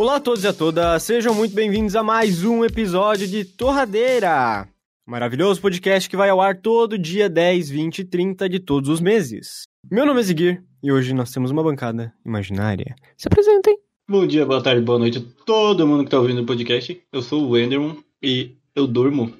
Olá 0.00 0.16
a 0.16 0.20
todos 0.20 0.44
e 0.44 0.48
a 0.48 0.52
todas, 0.54 1.02
sejam 1.02 1.34
muito 1.34 1.54
bem-vindos 1.54 1.94
a 1.94 2.02
mais 2.02 2.42
um 2.42 2.64
episódio 2.64 3.28
de 3.28 3.44
Torradeira. 3.44 4.66
Maravilhoso 5.06 5.60
podcast 5.60 6.08
que 6.08 6.16
vai 6.16 6.30
ao 6.30 6.40
ar 6.40 6.56
todo 6.56 6.96
dia 6.96 7.28
10, 7.28 7.68
20 7.68 7.98
e 7.98 8.04
30 8.06 8.48
de 8.48 8.60
todos 8.60 8.88
os 8.88 8.98
meses. 8.98 9.64
Meu 9.90 10.06
nome 10.06 10.20
é 10.20 10.22
Ziguir 10.22 10.64
e 10.82 10.90
hoje 10.90 11.12
nós 11.12 11.30
temos 11.30 11.50
uma 11.50 11.62
bancada 11.62 12.14
imaginária. 12.24 12.96
Se 13.14 13.28
apresentem. 13.28 13.76
Bom 14.08 14.26
dia, 14.26 14.46
boa 14.46 14.62
tarde, 14.62 14.80
boa 14.80 14.98
noite 14.98 15.18
a 15.18 15.44
todo 15.44 15.86
mundo 15.86 16.04
que 16.04 16.10
tá 16.10 16.18
ouvindo 16.18 16.40
o 16.40 16.46
podcast. 16.46 16.98
Eu 17.12 17.20
sou 17.20 17.46
o 17.46 17.58
Enderman 17.58 18.02
e 18.22 18.56
eu 18.74 18.86
durmo 18.86 19.30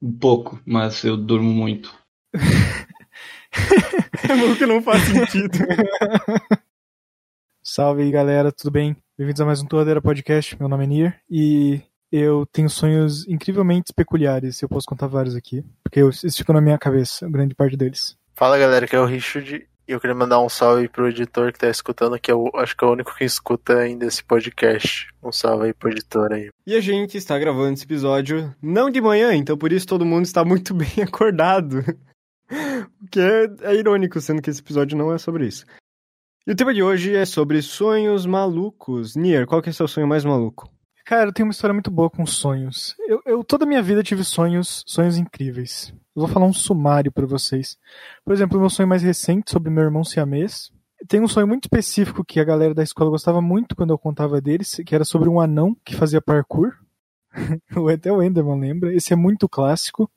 um 0.00 0.12
pouco, 0.12 0.62
mas 0.64 1.02
eu 1.02 1.16
durmo 1.16 1.50
muito. 1.50 1.92
é 2.32 4.36
bom 4.36 4.54
que 4.54 4.64
não 4.64 4.80
faz 4.80 5.02
sentido. 5.02 5.58
Salve 7.64 8.02
aí, 8.02 8.12
galera, 8.12 8.52
tudo 8.52 8.70
bem? 8.70 8.96
Bem-vindos 9.18 9.40
a 9.40 9.44
mais 9.44 9.60
um 9.60 9.66
Torradeira 9.66 10.00
Podcast. 10.00 10.56
Meu 10.60 10.68
nome 10.68 10.84
é 10.84 10.86
Nir 10.86 11.20
e 11.28 11.80
eu 12.12 12.46
tenho 12.46 12.70
sonhos 12.70 13.26
incrivelmente 13.26 13.92
peculiares. 13.92 14.62
Eu 14.62 14.68
posso 14.68 14.86
contar 14.86 15.08
vários 15.08 15.34
aqui, 15.34 15.64
porque 15.82 15.98
eles 15.98 16.36
ficam 16.36 16.54
na 16.54 16.60
minha 16.60 16.78
cabeça, 16.78 17.28
grande 17.28 17.52
parte 17.52 17.76
deles. 17.76 18.16
Fala 18.36 18.56
galera, 18.56 18.86
que 18.86 18.94
é 18.94 19.00
o 19.00 19.04
Richard 19.04 19.66
e 19.88 19.92
eu 19.92 19.98
queria 19.98 20.14
mandar 20.14 20.38
um 20.38 20.48
salve 20.48 20.88
pro 20.88 21.08
editor 21.08 21.52
que 21.52 21.58
tá 21.58 21.68
escutando, 21.68 22.16
que 22.16 22.30
eu 22.30 22.48
acho 22.54 22.76
que 22.76 22.84
é 22.84 22.86
o 22.86 22.92
único 22.92 23.12
que 23.12 23.24
escuta 23.24 23.78
ainda 23.78 24.06
esse 24.06 24.22
podcast. 24.22 25.08
Um 25.20 25.32
salve 25.32 25.64
aí 25.64 25.74
pro 25.74 25.90
editor 25.90 26.32
aí. 26.32 26.50
E 26.64 26.76
a 26.76 26.80
gente 26.80 27.16
está 27.16 27.36
gravando 27.40 27.72
esse 27.72 27.84
episódio 27.84 28.54
não 28.62 28.88
de 28.88 29.00
manhã, 29.00 29.34
então 29.34 29.58
por 29.58 29.72
isso 29.72 29.84
todo 29.84 30.06
mundo 30.06 30.26
está 30.26 30.44
muito 30.44 30.72
bem 30.78 31.02
acordado. 31.04 31.80
O 33.02 33.08
que 33.10 33.18
é, 33.18 33.48
é 33.62 33.74
irônico, 33.74 34.20
sendo 34.20 34.40
que 34.40 34.48
esse 34.48 34.60
episódio 34.60 34.96
não 34.96 35.12
é 35.12 35.18
sobre 35.18 35.44
isso. 35.44 35.66
E 36.48 36.50
o 36.50 36.56
tema 36.56 36.72
de 36.72 36.82
hoje 36.82 37.14
é 37.14 37.26
sobre 37.26 37.60
sonhos 37.60 38.24
malucos. 38.24 39.14
Nier, 39.14 39.46
qual 39.46 39.60
que 39.60 39.68
é 39.68 39.70
o 39.70 39.74
seu 39.74 39.86
sonho 39.86 40.08
mais 40.08 40.24
maluco? 40.24 40.66
Cara, 41.04 41.28
eu 41.28 41.32
tenho 41.34 41.46
uma 41.46 41.52
história 41.52 41.74
muito 41.74 41.90
boa 41.90 42.08
com 42.08 42.24
sonhos. 42.24 42.96
Eu, 43.06 43.20
eu 43.26 43.44
toda 43.44 43.66
a 43.66 43.68
minha 43.68 43.82
vida 43.82 44.02
tive 44.02 44.24
sonhos, 44.24 44.82
sonhos 44.86 45.18
incríveis. 45.18 45.92
Eu 46.16 46.22
vou 46.22 46.26
falar 46.26 46.46
um 46.46 46.52
sumário 46.54 47.12
para 47.12 47.26
vocês. 47.26 47.76
Por 48.24 48.32
exemplo, 48.32 48.56
o 48.56 48.60
meu 48.62 48.70
sonho 48.70 48.88
mais 48.88 49.02
recente 49.02 49.50
sobre 49.50 49.68
meu 49.68 49.84
irmão 49.84 50.02
siamês. 50.02 50.70
Tem 51.06 51.20
um 51.20 51.28
sonho 51.28 51.46
muito 51.46 51.64
específico 51.64 52.24
que 52.24 52.40
a 52.40 52.44
galera 52.44 52.72
da 52.72 52.82
escola 52.82 53.10
gostava 53.10 53.42
muito 53.42 53.76
quando 53.76 53.90
eu 53.90 53.98
contava 53.98 54.40
deles, 54.40 54.80
que 54.86 54.94
era 54.94 55.04
sobre 55.04 55.28
um 55.28 55.38
anão 55.38 55.76
que 55.84 55.94
fazia 55.94 56.22
parkour. 56.22 56.72
Até 57.92 58.08
o 58.10 58.22
Enderman 58.22 58.58
lembra. 58.58 58.94
Esse 58.94 59.12
é 59.12 59.16
muito 59.16 59.50
clássico. 59.50 60.10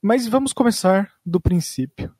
Mas 0.00 0.26
vamos 0.26 0.54
começar 0.54 1.12
do 1.26 1.38
princípio. 1.38 2.10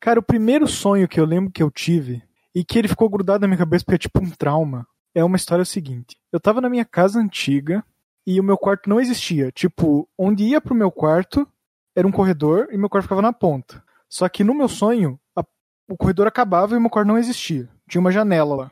Cara, 0.00 0.18
o 0.18 0.24
primeiro 0.24 0.66
sonho 0.66 1.06
que 1.06 1.20
eu 1.20 1.24
lembro 1.24 1.52
que 1.52 1.62
eu 1.62 1.70
tive 1.70 2.20
e 2.54 2.64
que 2.64 2.78
ele 2.78 2.88
ficou 2.88 3.08
grudado 3.08 3.40
na 3.40 3.48
minha 3.48 3.58
cabeça 3.58 3.84
porque 3.84 3.96
é 3.96 3.98
tipo 3.98 4.22
um 4.22 4.30
trauma. 4.30 4.86
É 5.14 5.22
uma 5.22 5.36
história 5.36 5.64
seguinte. 5.64 6.16
Eu 6.32 6.40
tava 6.40 6.60
na 6.60 6.70
minha 6.70 6.84
casa 6.84 7.18
antiga 7.18 7.84
e 8.26 8.40
o 8.40 8.44
meu 8.44 8.56
quarto 8.56 8.88
não 8.88 9.00
existia. 9.00 9.50
Tipo, 9.52 10.08
onde 10.18 10.44
ia 10.44 10.60
pro 10.60 10.74
meu 10.74 10.90
quarto 10.90 11.46
era 11.94 12.06
um 12.06 12.12
corredor 12.12 12.68
e 12.70 12.78
meu 12.78 12.88
quarto 12.88 13.04
ficava 13.04 13.22
na 13.22 13.32
ponta. 13.32 13.82
Só 14.08 14.28
que 14.28 14.44
no 14.44 14.54
meu 14.54 14.68
sonho, 14.68 15.18
a, 15.36 15.44
o 15.88 15.96
corredor 15.96 16.26
acabava 16.26 16.76
e 16.76 16.80
meu 16.80 16.90
quarto 16.90 17.08
não 17.08 17.18
existia. 17.18 17.68
Tinha 17.88 18.00
uma 18.00 18.12
janela 18.12 18.54
lá. 18.54 18.70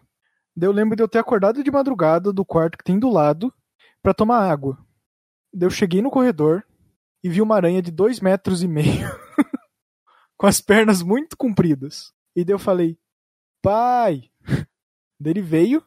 Daí 0.57 0.69
eu 0.69 0.73
lembro 0.73 0.97
de 0.97 1.03
eu 1.03 1.09
ter 1.09 1.19
acordado 1.19 1.63
de 1.63 1.71
madrugada 1.71 2.33
do 2.33 2.45
quarto 2.45 2.79
que 2.79 2.85
tem 2.85 2.99
do 2.99 3.09
lado 3.09 3.53
para 4.03 4.15
tomar 4.15 4.51
água. 4.51 4.79
Daí 5.53 5.67
eu 5.67 5.71
cheguei 5.71 6.01
no 6.01 6.11
corredor 6.11 6.65
e 7.23 7.29
vi 7.29 7.43
uma 7.43 7.57
aranha 7.57 7.83
de 7.83 7.91
dois 7.91 8.21
metros 8.21 8.63
e 8.63 8.69
meio 8.69 9.09
com 10.37 10.47
as 10.47 10.61
pernas 10.61 11.03
muito 11.03 11.37
compridas. 11.37 12.13
E 12.35 12.45
daí 12.45 12.55
eu 12.55 12.59
falei, 12.59 12.99
pai. 13.63 14.25
Daí 15.19 15.33
ele 15.33 15.43
veio, 15.43 15.83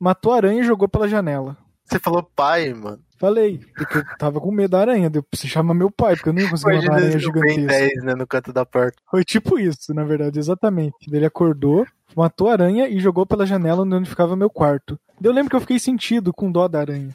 matou 0.00 0.32
a 0.32 0.36
aranha 0.36 0.60
e 0.60 0.64
jogou 0.64 0.88
pela 0.88 1.08
janela. 1.08 1.56
Você 1.84 1.98
falou 1.98 2.22
pai, 2.34 2.72
mano. 2.72 3.02
Falei, 3.18 3.60
porque 3.76 3.98
eu 3.98 4.04
tava 4.18 4.40
com 4.40 4.50
medo 4.50 4.70
da 4.70 4.80
aranha. 4.80 5.10
Deu 5.10 5.24
se 5.34 5.46
chama 5.46 5.74
meu 5.74 5.90
pai, 5.90 6.16
porque 6.16 6.28
eu 6.30 6.32
não 6.32 6.42
ia 6.42 6.50
conseguir 6.50 6.88
uma 6.88 6.96
aranha 6.96 7.18
gigantesca. 7.18 7.66
10, 7.66 8.04
né, 8.04 8.14
no 8.14 8.26
canto 8.26 8.52
da 8.52 8.64
porta. 8.66 8.96
Foi 9.10 9.24
tipo 9.24 9.58
isso, 9.58 9.94
na 9.94 10.04
verdade, 10.04 10.38
exatamente. 10.38 10.94
Ele 11.12 11.24
acordou, 11.24 11.86
matou 12.16 12.48
a 12.48 12.52
aranha 12.52 12.88
e 12.88 12.98
jogou 12.98 13.26
pela 13.26 13.46
janela 13.46 13.82
onde 13.82 14.08
ficava 14.08 14.34
meu 14.34 14.50
quarto. 14.50 14.98
Eu 15.22 15.32
lembro 15.32 15.50
que 15.50 15.56
eu 15.56 15.60
fiquei 15.60 15.78
sentido 15.78 16.32
com 16.32 16.50
dó 16.50 16.66
da 16.66 16.80
aranha. 16.80 17.14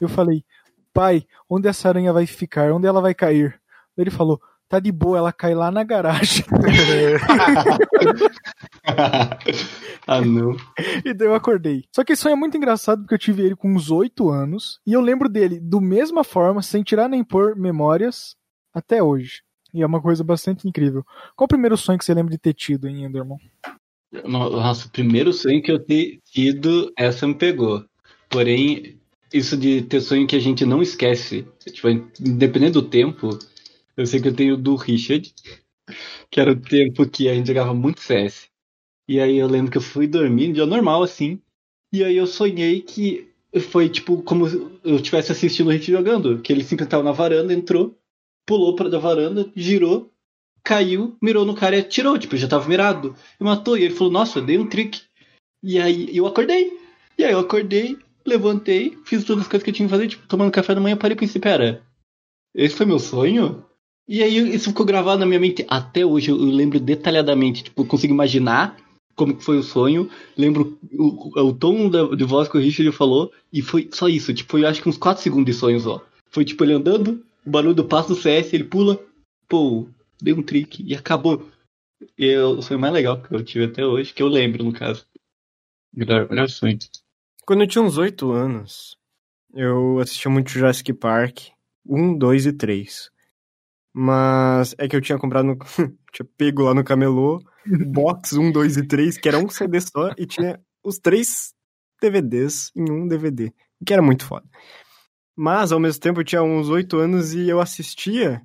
Eu 0.00 0.08
falei, 0.08 0.44
pai, 0.92 1.24
onde 1.48 1.66
essa 1.68 1.88
aranha 1.88 2.12
vai 2.12 2.26
ficar? 2.26 2.72
Onde 2.72 2.86
ela 2.86 3.00
vai 3.00 3.14
cair? 3.14 3.60
Ele 3.96 4.10
falou, 4.10 4.40
tá 4.70 4.78
de 4.78 4.92
boa, 4.92 5.18
ela 5.18 5.32
cai 5.32 5.52
lá 5.52 5.68
na 5.68 5.82
garagem. 5.82 6.44
ah, 10.06 10.20
não. 10.20 10.56
E 11.04 11.12
daí 11.12 11.26
eu 11.26 11.34
acordei. 11.34 11.84
Só 11.92 12.04
que 12.04 12.12
esse 12.12 12.22
sonho 12.22 12.34
é 12.34 12.36
muito 12.36 12.56
engraçado 12.56 13.00
porque 13.00 13.14
eu 13.14 13.18
tive 13.18 13.42
ele 13.42 13.56
com 13.56 13.74
uns 13.74 13.90
oito 13.90 14.30
anos 14.30 14.78
e 14.86 14.92
eu 14.92 15.00
lembro 15.00 15.28
dele 15.28 15.58
do 15.58 15.80
mesma 15.80 16.22
forma, 16.22 16.62
sem 16.62 16.84
tirar 16.84 17.08
nem 17.08 17.24
pôr 17.24 17.56
memórias, 17.56 18.36
até 18.72 19.02
hoje. 19.02 19.42
E 19.74 19.82
é 19.82 19.86
uma 19.86 20.00
coisa 20.00 20.22
bastante 20.22 20.68
incrível. 20.68 21.04
Qual 21.34 21.46
o 21.46 21.48
primeiro 21.48 21.76
sonho 21.76 21.98
que 21.98 22.04
você 22.04 22.14
lembra 22.14 22.30
de 22.30 22.38
ter 22.38 22.54
tido, 22.54 22.86
hein, 22.86 23.04
Enderman? 23.04 23.38
Nossa, 24.24 24.86
o 24.86 24.90
primeiro 24.90 25.32
sonho 25.32 25.60
que 25.60 25.72
eu 25.72 25.80
ter 25.80 26.20
tido, 26.24 26.92
essa 26.96 27.26
me 27.26 27.34
pegou. 27.34 27.84
Porém, 28.28 29.00
isso 29.32 29.56
de 29.56 29.82
ter 29.82 30.00
sonho 30.00 30.28
que 30.28 30.36
a 30.36 30.40
gente 30.40 30.64
não 30.64 30.80
esquece, 30.80 31.44
tipo, 31.72 31.88
independente 31.88 32.72
do 32.72 32.82
tempo, 32.82 33.36
eu 33.96 34.06
sei 34.06 34.20
que 34.20 34.28
eu 34.28 34.34
tenho 34.34 34.56
do 34.56 34.74
Richard, 34.76 35.32
que 36.30 36.40
era 36.40 36.52
o 36.52 36.60
tempo 36.60 37.08
que 37.08 37.28
a 37.28 37.34
gente 37.34 37.48
jogava 37.48 37.74
muito 37.74 38.00
CS. 38.00 38.48
E 39.08 39.20
aí 39.20 39.36
eu 39.36 39.48
lembro 39.48 39.70
que 39.70 39.78
eu 39.78 39.82
fui 39.82 40.06
dormir, 40.06 40.48
um 40.48 40.52
dia 40.52 40.66
normal 40.66 41.02
assim. 41.02 41.40
E 41.92 42.04
aí 42.04 42.16
eu 42.16 42.26
sonhei 42.26 42.80
que 42.80 43.28
foi 43.68 43.88
tipo 43.88 44.22
como 44.22 44.46
eu 44.84 44.96
estivesse 44.96 45.32
assistindo 45.32 45.66
o 45.66 45.70
Richard 45.70 45.92
jogando. 45.92 46.40
Que 46.40 46.52
ele 46.52 46.62
simplesmente 46.62 46.86
estava 46.86 47.02
na 47.02 47.12
varanda, 47.12 47.52
entrou, 47.52 47.98
pulou 48.46 48.76
para 48.76 48.88
da 48.88 48.98
varanda, 48.98 49.50
girou, 49.56 50.12
caiu, 50.62 51.16
mirou 51.20 51.44
no 51.44 51.54
cara 51.54 51.76
e 51.76 51.80
atirou. 51.80 52.16
Tipo, 52.18 52.36
já 52.36 52.46
tava 52.46 52.68
mirado. 52.68 53.16
E 53.40 53.44
matou. 53.44 53.76
E 53.76 53.82
ele 53.82 53.94
falou, 53.94 54.12
nossa, 54.12 54.38
eu 54.38 54.44
dei 54.44 54.58
um 54.58 54.68
trick. 54.68 55.02
E 55.62 55.80
aí 55.80 56.16
eu 56.16 56.26
acordei. 56.26 56.78
E 57.18 57.24
aí 57.24 57.32
eu 57.32 57.40
acordei, 57.40 57.98
levantei, 58.24 58.96
fiz 59.04 59.24
todas 59.24 59.42
as 59.42 59.48
coisas 59.48 59.62
que 59.62 59.70
eu 59.70 59.74
tinha 59.74 59.86
que 59.86 59.92
fazer, 59.92 60.08
tipo, 60.08 60.26
tomando 60.26 60.52
café 60.52 60.74
da 60.74 60.80
manhã, 60.80 60.96
parei 60.96 61.14
e 61.14 61.18
pensei, 61.18 61.40
pera, 61.40 61.82
esse 62.54 62.74
foi 62.74 62.86
meu 62.86 62.98
sonho? 62.98 63.64
E 64.10 64.24
aí 64.24 64.56
isso 64.56 64.70
ficou 64.70 64.84
gravado 64.84 65.20
na 65.20 65.26
minha 65.26 65.38
mente 65.38 65.64
até 65.68 66.04
hoje. 66.04 66.32
Eu 66.32 66.36
lembro 66.36 66.80
detalhadamente, 66.80 67.62
tipo, 67.62 67.82
eu 67.82 67.86
consigo 67.86 68.12
imaginar 68.12 68.76
como 69.14 69.36
que 69.36 69.44
foi 69.44 69.56
o 69.56 69.62
sonho. 69.62 70.10
Lembro 70.36 70.76
o, 70.92 71.40
o 71.40 71.54
tom 71.54 71.88
da, 71.88 72.04
de 72.16 72.24
voz 72.24 72.48
que 72.48 72.58
o 72.58 72.60
Richard 72.60 72.90
falou 72.90 73.32
e 73.52 73.62
foi 73.62 73.88
só 73.92 74.08
isso. 74.08 74.34
Tipo, 74.34 74.50
foi 74.50 74.66
acho 74.66 74.82
que 74.82 74.88
uns 74.88 74.98
4 74.98 75.22
segundos 75.22 75.46
de 75.46 75.54
sonho 75.54 75.78
só. 75.78 76.04
Foi 76.28 76.44
tipo 76.44 76.64
ele 76.64 76.72
andando, 76.72 77.24
o 77.46 77.50
barulho 77.50 77.72
do 77.72 77.84
passo 77.84 78.08
do 78.08 78.16
CS, 78.16 78.52
ele 78.52 78.64
pula, 78.64 79.00
pô, 79.48 79.86
deu 80.20 80.36
um 80.36 80.42
trick 80.42 80.82
e 80.84 80.92
acabou. 80.92 81.48
E 82.18 82.30
é 82.30 82.42
o 82.42 82.60
sonho 82.62 82.80
mais 82.80 82.92
legal 82.92 83.22
que 83.22 83.32
eu 83.32 83.44
tive 83.44 83.66
até 83.66 83.86
hoje, 83.86 84.12
que 84.12 84.24
eu 84.24 84.28
lembro, 84.28 84.64
no 84.64 84.72
caso. 84.72 85.06
Melhor, 85.94 86.28
melhor 86.28 86.48
sonho. 86.48 86.76
Quando 87.46 87.60
eu 87.60 87.68
tinha 87.68 87.82
uns 87.82 87.96
8 87.96 88.28
anos, 88.32 88.96
eu 89.54 90.00
assistia 90.00 90.28
muito 90.28 90.50
Jurassic 90.50 90.92
Park 90.94 91.50
1, 91.86 92.18
2 92.18 92.46
e 92.46 92.52
3. 92.52 93.10
Mas 93.92 94.74
é 94.78 94.86
que 94.86 94.94
eu 94.94 95.00
tinha 95.00 95.18
comprado, 95.18 95.46
no... 95.46 95.56
tinha 96.12 96.28
pego 96.36 96.62
lá 96.62 96.74
no 96.74 96.84
camelô, 96.84 97.42
box 97.92 98.36
1, 98.36 98.52
2 98.52 98.76
e 98.76 98.86
3, 98.86 99.18
que 99.18 99.28
era 99.28 99.38
um 99.38 99.48
CD 99.48 99.80
só, 99.80 100.12
e 100.16 100.26
tinha 100.26 100.60
os 100.84 100.98
três 100.98 101.52
DVDs 102.00 102.70
em 102.76 102.90
um 102.90 103.06
DVD, 103.06 103.52
que 103.84 103.92
era 103.92 104.02
muito 104.02 104.24
foda. 104.24 104.46
Mas, 105.36 105.72
ao 105.72 105.80
mesmo 105.80 106.00
tempo, 106.00 106.20
eu 106.20 106.24
tinha 106.24 106.42
uns 106.42 106.68
8 106.68 106.96
anos 106.98 107.32
e 107.32 107.48
eu 107.48 107.60
assistia 107.60 108.42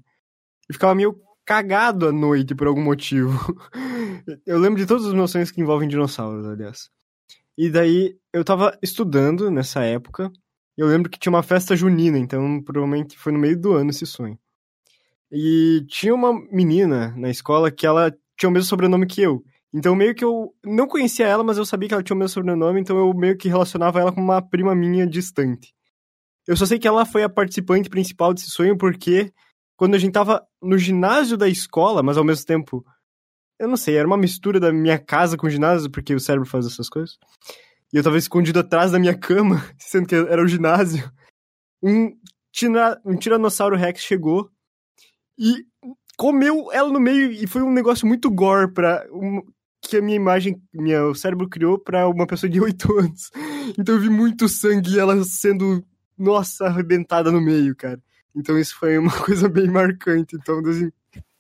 e 0.70 0.74
ficava 0.74 0.96
meio 0.96 1.16
cagado 1.46 2.08
à 2.08 2.12
noite 2.12 2.56
por 2.56 2.68
algum 2.68 2.84
motivo. 2.84 3.32
Eu 4.44 4.58
lembro 4.58 4.80
de 4.80 4.88
todos 4.88 5.06
os 5.06 5.14
meus 5.14 5.30
sonhos 5.30 5.52
que 5.52 5.62
envolvem 5.62 5.88
dinossauros, 5.88 6.48
aliás. 6.48 6.90
E 7.56 7.70
daí, 7.70 8.18
eu 8.34 8.44
tava 8.44 8.76
estudando 8.82 9.52
nessa 9.52 9.84
época, 9.84 10.32
eu 10.76 10.88
lembro 10.88 11.10
que 11.10 11.20
tinha 11.20 11.32
uma 11.32 11.44
festa 11.44 11.76
junina, 11.76 12.18
então 12.18 12.62
provavelmente 12.64 13.18
foi 13.18 13.32
no 13.32 13.40
meio 13.40 13.60
do 13.60 13.74
ano 13.74 13.92
esse 13.92 14.06
sonho. 14.06 14.38
E 15.32 15.86
tinha 15.88 16.14
uma 16.14 16.34
menina 16.52 17.14
na 17.18 17.30
escola 17.30 17.72
que 17.72 17.86
ela 17.86 18.16
tinha 18.38 18.50
o 18.50 18.52
mesmo 18.52 18.68
sobrenome 18.68 19.08
que 19.08 19.22
eu. 19.22 19.44
Então 19.74 19.96
meio 19.96 20.16
que 20.16 20.24
eu 20.24 20.54
não 20.64 20.88
conhecia 20.88 21.28
ela, 21.28 21.44
mas 21.44 21.58
eu 21.58 21.66
sabia 21.66 21.90
que 21.90 21.94
ela 21.94 22.04
tinha 22.04 22.16
o 22.16 22.20
mesmo 22.20 22.34
sobrenome, 22.34 22.80
então 22.80 22.98
eu 22.98 23.14
meio 23.14 23.38
que 23.38 23.50
relacionava 23.50 24.00
ela 24.00 24.12
com 24.12 24.22
uma 24.22 24.42
prima 24.42 24.74
minha 24.74 25.06
distante. 25.06 25.74
Eu 26.48 26.56
só 26.56 26.66
sei 26.66 26.80
que 26.80 26.88
ela 26.88 27.06
foi 27.06 27.24
a 27.24 27.30
participante 27.30 27.90
principal 27.90 28.34
desse 28.34 28.50
sonho 28.50 28.78
porque 28.78 29.34
quando 29.76 29.96
a 29.96 29.98
gente 29.98 30.14
tava 30.14 30.46
no 30.62 30.78
ginásio 30.78 31.36
da 31.36 31.50
escola, 31.50 32.02
mas 32.02 32.18
ao 32.18 32.24
mesmo 32.24 32.46
tempo, 32.46 32.86
eu 33.60 33.68
não 33.68 33.76
sei, 33.76 33.98
era 33.98 34.08
uma 34.08 34.18
mistura 34.18 34.60
da 34.60 34.72
minha 34.72 34.98
casa 34.98 35.36
com 35.36 35.48
o 35.48 35.50
ginásio, 35.50 35.92
porque 35.92 36.14
o 36.14 36.20
cérebro 36.20 36.48
faz 36.48 36.66
essas 36.66 36.88
coisas. 36.88 37.18
E 37.92 37.98
eu 37.98 38.04
tava 38.04 38.18
escondido 38.18 38.60
atrás 38.60 38.92
da 38.92 39.00
minha 39.00 39.18
cama, 39.18 39.58
sendo 39.78 40.08
que 40.08 40.16
era 40.16 40.42
o 40.42 40.48
ginásio. 40.48 41.12
Um, 41.84 42.18
tina, 42.52 43.00
um 43.06 43.18
tiranossauro 43.18 43.76
rex 43.76 44.02
chegou 44.02 44.50
e 45.38 45.66
comeu 46.18 46.72
ela 46.72 46.92
no 46.92 47.00
meio 47.00 47.32
e 47.32 47.46
foi 47.48 47.62
um 47.62 47.72
negócio 47.72 48.08
muito 48.08 48.30
gore 48.32 48.72
pra 48.72 49.06
um, 49.12 49.42
que 49.82 49.98
a 49.98 50.02
minha 50.02 50.16
imagem, 50.16 50.62
meu 50.74 51.14
cérebro 51.14 51.48
criou 51.48 51.78
pra 51.78 52.08
uma 52.08 52.28
pessoa 52.28 52.50
de 52.50 52.60
8 52.60 52.92
anos. 53.00 53.32
Então 53.78 53.96
eu 53.96 54.02
vi 54.02 54.10
muito 54.10 54.48
sangue 54.50 54.96
e 54.96 55.00
ela 55.00 55.24
sendo, 55.24 55.84
nossa, 56.18 56.66
arrebentada 56.66 57.32
no 57.32 57.42
meio, 57.42 57.76
cara. 57.76 58.02
Então 58.36 58.58
isso 58.60 58.76
foi 58.78 58.98
uma 58.98 59.12
coisa 59.24 59.48
bem 59.48 59.68
marcante. 59.68 60.36
Então, 60.36 60.62
desde, 60.62 60.92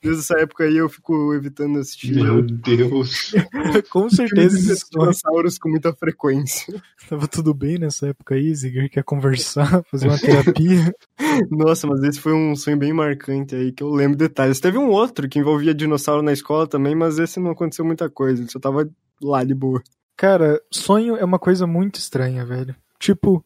desde 0.06 0.22
essa 0.22 0.40
época 0.40 0.63
aí 0.63 0.78
eu 0.78 0.88
fico 0.88 1.34
evitando 1.34 1.80
assistir 1.80 2.13
Meu 2.13 2.42
Deus. 2.44 3.34
Com 3.90 4.10
certeza 4.10 4.57
esses 4.57 4.88
dinossauros 4.90 5.57
com 5.57 5.69
muita 5.69 5.92
frequência. 5.94 6.81
Tava 7.10 7.28
tudo 7.28 7.54
bem 7.54 7.80
nessa 7.80 8.07
época 8.07 8.36
aí, 8.36 8.54
Ziger 8.54 8.90
quer 8.90 9.04
conversar, 9.04 9.84
fazer 9.90 10.07
uma 10.07 10.19
terapia. 10.19 10.94
Nossa, 11.50 11.88
mas 11.88 12.04
esse 12.04 12.19
foi 12.19 12.34
um 12.34 12.56
sonho 12.56 12.78
bem 12.78 12.94
marcante 12.94 13.56
aí, 13.56 13.72
que 13.72 13.81
eu 13.81 13.90
lembro 13.90 14.18
detalhes. 14.18 14.60
Teve 14.60 14.78
um 14.78 14.90
outro 14.90 15.28
que 15.28 15.40
envolvia 15.40 15.74
dinossauro 15.74 16.22
na 16.22 16.31
escola 16.31 16.68
também, 16.68 16.96
mas 16.96 17.18
esse 17.18 17.40
não 17.40 17.52
aconteceu 17.52 17.84
muita 17.84 18.10
coisa, 18.10 18.42
ele 18.42 18.52
só 18.52 18.60
tava 18.60 18.88
lá 19.22 19.44
de 19.44 19.56
boa. 19.56 19.81
Cara, 20.16 20.62
sonho 20.72 21.18
é 21.18 21.25
uma 21.25 21.40
coisa 21.40 21.66
muito 21.66 21.96
estranha, 21.96 22.46
velho. 22.46 22.75
Tipo, 23.00 23.44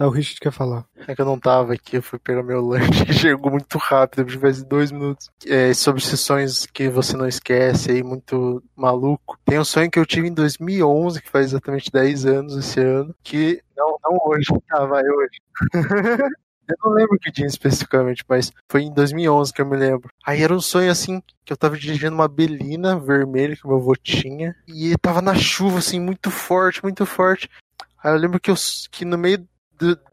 ah, 0.00 0.06
o 0.06 0.10
Richard 0.10 0.40
quer 0.40 0.50
falar. 0.50 0.86
É 1.06 1.14
que 1.14 1.20
eu 1.20 1.26
não 1.26 1.38
tava 1.38 1.74
aqui, 1.74 1.98
eu 1.98 2.02
fui 2.02 2.18
pegar 2.18 2.42
meu 2.42 2.64
lanche 2.64 2.88
e 3.06 3.12
chegou 3.12 3.50
muito 3.50 3.76
rápido, 3.76 4.24
que 4.24 4.38
faz 4.38 4.62
dois 4.64 4.90
minutos. 4.90 5.28
É, 5.46 5.74
sobre 5.74 6.00
sonhos 6.00 6.64
que 6.64 6.88
você 6.88 7.14
não 7.18 7.28
esquece 7.28 7.90
aí, 7.90 8.02
muito 8.02 8.62
maluco. 8.74 9.38
Tem 9.44 9.58
um 9.58 9.64
sonho 9.64 9.90
que 9.90 9.98
eu 9.98 10.06
tive 10.06 10.28
em 10.28 10.32
2011, 10.32 11.20
que 11.20 11.28
faz 11.28 11.48
exatamente 11.48 11.92
10 11.92 12.24
anos 12.24 12.56
esse 12.56 12.80
ano, 12.80 13.14
que 13.22 13.62
não, 13.76 13.98
não 14.02 14.18
hoje, 14.24 14.46
ah, 14.72 14.86
vai 14.86 15.02
hoje. 15.02 15.38
eu 16.66 16.76
não 16.82 16.92
lembro 16.92 17.18
que 17.18 17.30
dia 17.30 17.46
especificamente, 17.46 18.24
mas 18.26 18.50
foi 18.70 18.84
em 18.84 18.94
2011 18.94 19.52
que 19.52 19.60
eu 19.60 19.66
me 19.66 19.76
lembro. 19.76 20.08
Aí 20.24 20.42
era 20.42 20.54
um 20.54 20.62
sonho 20.62 20.90
assim, 20.90 21.22
que 21.44 21.52
eu 21.52 21.58
tava 21.58 21.76
dirigindo 21.76 22.14
uma 22.14 22.26
belina 22.26 22.98
vermelha 22.98 23.54
que 23.54 23.66
meu 23.66 23.76
avô 23.76 23.94
tinha, 23.96 24.56
e 24.66 24.96
tava 24.96 25.20
na 25.20 25.34
chuva 25.34 25.78
assim, 25.78 26.00
muito 26.00 26.30
forte, 26.30 26.82
muito 26.82 27.04
forte. 27.04 27.50
Aí 28.02 28.12
eu 28.12 28.16
lembro 28.16 28.40
que, 28.40 28.50
eu, 28.50 28.54
que 28.90 29.04
no 29.04 29.18
meio 29.18 29.46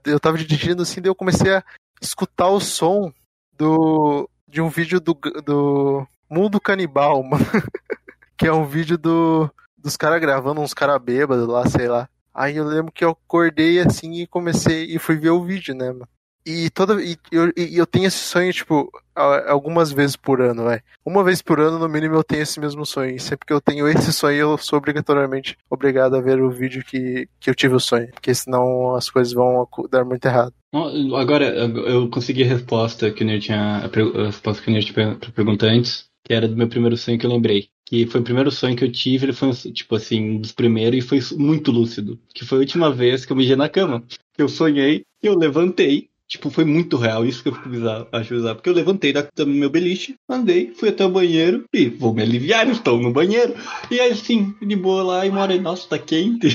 eu 0.06 0.20
tava 0.20 0.38
dirigindo 0.38 0.84
assim, 0.84 1.02
daí 1.02 1.10
eu 1.10 1.16
comecei 1.16 1.56
a 1.56 1.64
escutar 2.02 2.48
o 2.50 2.60
som 2.60 3.12
do 3.58 4.30
de 4.48 4.62
um 4.62 4.70
vídeo 4.70 5.00
do, 5.00 5.14
do 5.44 6.08
Mundo 6.30 6.60
Canibal, 6.60 7.22
mano. 7.24 7.46
que 8.38 8.48
é 8.48 8.54
um 8.54 8.66
vídeo 8.66 8.98
do 8.98 9.50
dos 9.78 9.98
caras 9.98 10.20
gravando 10.20 10.62
uns 10.62 10.74
caras 10.74 11.02
bêbados 11.02 11.48
lá, 11.48 11.66
sei 11.68 11.88
lá. 11.88 12.10
Aí 12.34 12.56
eu 12.58 12.66
lembro 12.66 12.92
que 12.92 13.04
eu 13.04 13.12
acordei 13.12 13.80
assim 13.80 14.22
e 14.22 14.28
comecei 14.28 14.86
e 14.86 15.00
fui 15.00 15.16
ver 15.16 15.32
o 15.32 15.44
vídeo, 15.44 15.74
né, 15.74 15.92
mano. 15.92 16.08
E 16.50 16.70
toda 16.70 17.04
e 17.04 17.18
eu, 17.30 17.52
e 17.58 17.78
eu 17.78 17.86
tenho 17.86 18.06
esse 18.06 18.20
sonho 18.20 18.54
tipo 18.54 18.90
algumas 19.14 19.92
vezes 19.92 20.16
por 20.16 20.40
ano, 20.40 20.64
vai. 20.64 20.80
Uma 21.06 21.22
vez 21.22 21.42
por 21.42 21.60
ano 21.60 21.78
no 21.78 21.90
mínimo 21.90 22.16
eu 22.16 22.24
tenho 22.24 22.44
esse 22.44 22.58
mesmo 22.58 22.86
sonho. 22.86 23.14
E 23.14 23.20
sempre 23.20 23.46
que 23.46 23.52
eu 23.52 23.60
tenho 23.60 23.86
esse 23.86 24.14
sonho 24.14 24.38
eu 24.38 24.58
sou 24.58 24.78
obrigatoriamente 24.78 25.58
obrigado 25.70 26.16
a 26.16 26.22
ver 26.22 26.42
o 26.42 26.50
vídeo 26.50 26.86
que, 26.86 27.28
que 27.38 27.50
eu 27.50 27.56
tive 27.56 27.76
o 27.76 27.82
sonho, 27.82 28.08
porque 28.14 28.34
senão 28.34 28.96
as 28.96 29.10
coisas 29.10 29.34
vão 29.34 29.68
dar 29.92 30.06
muito 30.06 30.24
errado. 30.24 30.54
Agora, 31.18 31.46
eu 31.46 32.10
consegui 32.10 32.44
a 32.44 32.48
resposta 32.48 33.12
que 33.12 33.24
o 33.24 33.28
Nerd 33.28 33.44
tinha. 33.44 33.78
A 33.84 34.26
resposta 34.26 34.64
que 34.64 34.70
o 34.70 34.74
Nerd 34.74 34.86
tinha 34.86 35.16
pra 35.16 35.32
pergunta 35.32 35.66
antes, 35.66 36.06
que 36.24 36.34
era 36.34 36.48
do 36.48 36.56
meu 36.56 36.68
primeiro 36.68 36.96
sonho 36.96 37.18
que 37.18 37.26
eu 37.26 37.32
lembrei. 37.32 37.68
Que 37.86 38.06
foi 38.06 38.22
o 38.22 38.24
primeiro 38.24 38.52
sonho 38.52 38.76
que 38.76 38.84
eu 38.84 38.92
tive, 38.92 39.26
ele 39.26 39.34
foi, 39.34 39.52
tipo 39.54 39.96
assim, 39.96 40.32
um 40.32 40.42
dos 40.42 40.52
primeiros 40.52 40.98
e 40.98 41.08
foi 41.08 41.20
muito 41.38 41.72
lúcido. 41.72 42.20
Que 42.34 42.46
foi 42.46 42.58
a 42.58 42.62
última 42.62 42.92
vez 42.92 43.26
que 43.26 43.32
eu 43.32 43.38
mijei 43.38 43.56
na 43.56 43.70
cama. 43.70 44.04
Eu 44.38 44.48
sonhei, 44.50 45.04
eu 45.24 45.38
levantei. 45.38 46.10
Tipo, 46.28 46.50
foi 46.50 46.66
muito 46.66 46.98
real, 46.98 47.26
isso 47.26 47.42
que 47.42 47.48
eu 47.48 47.54
fico 47.54 47.70
bizarro, 47.70 48.08
acho 48.12 48.36
bizarro. 48.36 48.56
Porque 48.56 48.70
eu 48.70 48.74
levantei 48.74 49.14
da, 49.14 49.26
do 49.34 49.48
meu 49.48 49.70
beliche, 49.70 50.16
andei, 50.28 50.74
fui 50.74 50.90
até 50.90 51.06
o 51.06 51.10
banheiro 51.10 51.64
e 51.74 51.88
vou 51.88 52.14
me 52.14 52.22
aliviar, 52.22 52.68
estou 52.68 53.00
no 53.00 53.14
banheiro. 53.14 53.56
E 53.90 54.00
aí, 54.00 54.12
assim, 54.12 54.54
de 54.62 54.76
boa 54.76 55.04
lá 55.04 55.26
e 55.26 55.32
mora, 55.32 55.58
nossa, 55.58 55.88
tá 55.88 55.98
quente. 55.98 56.50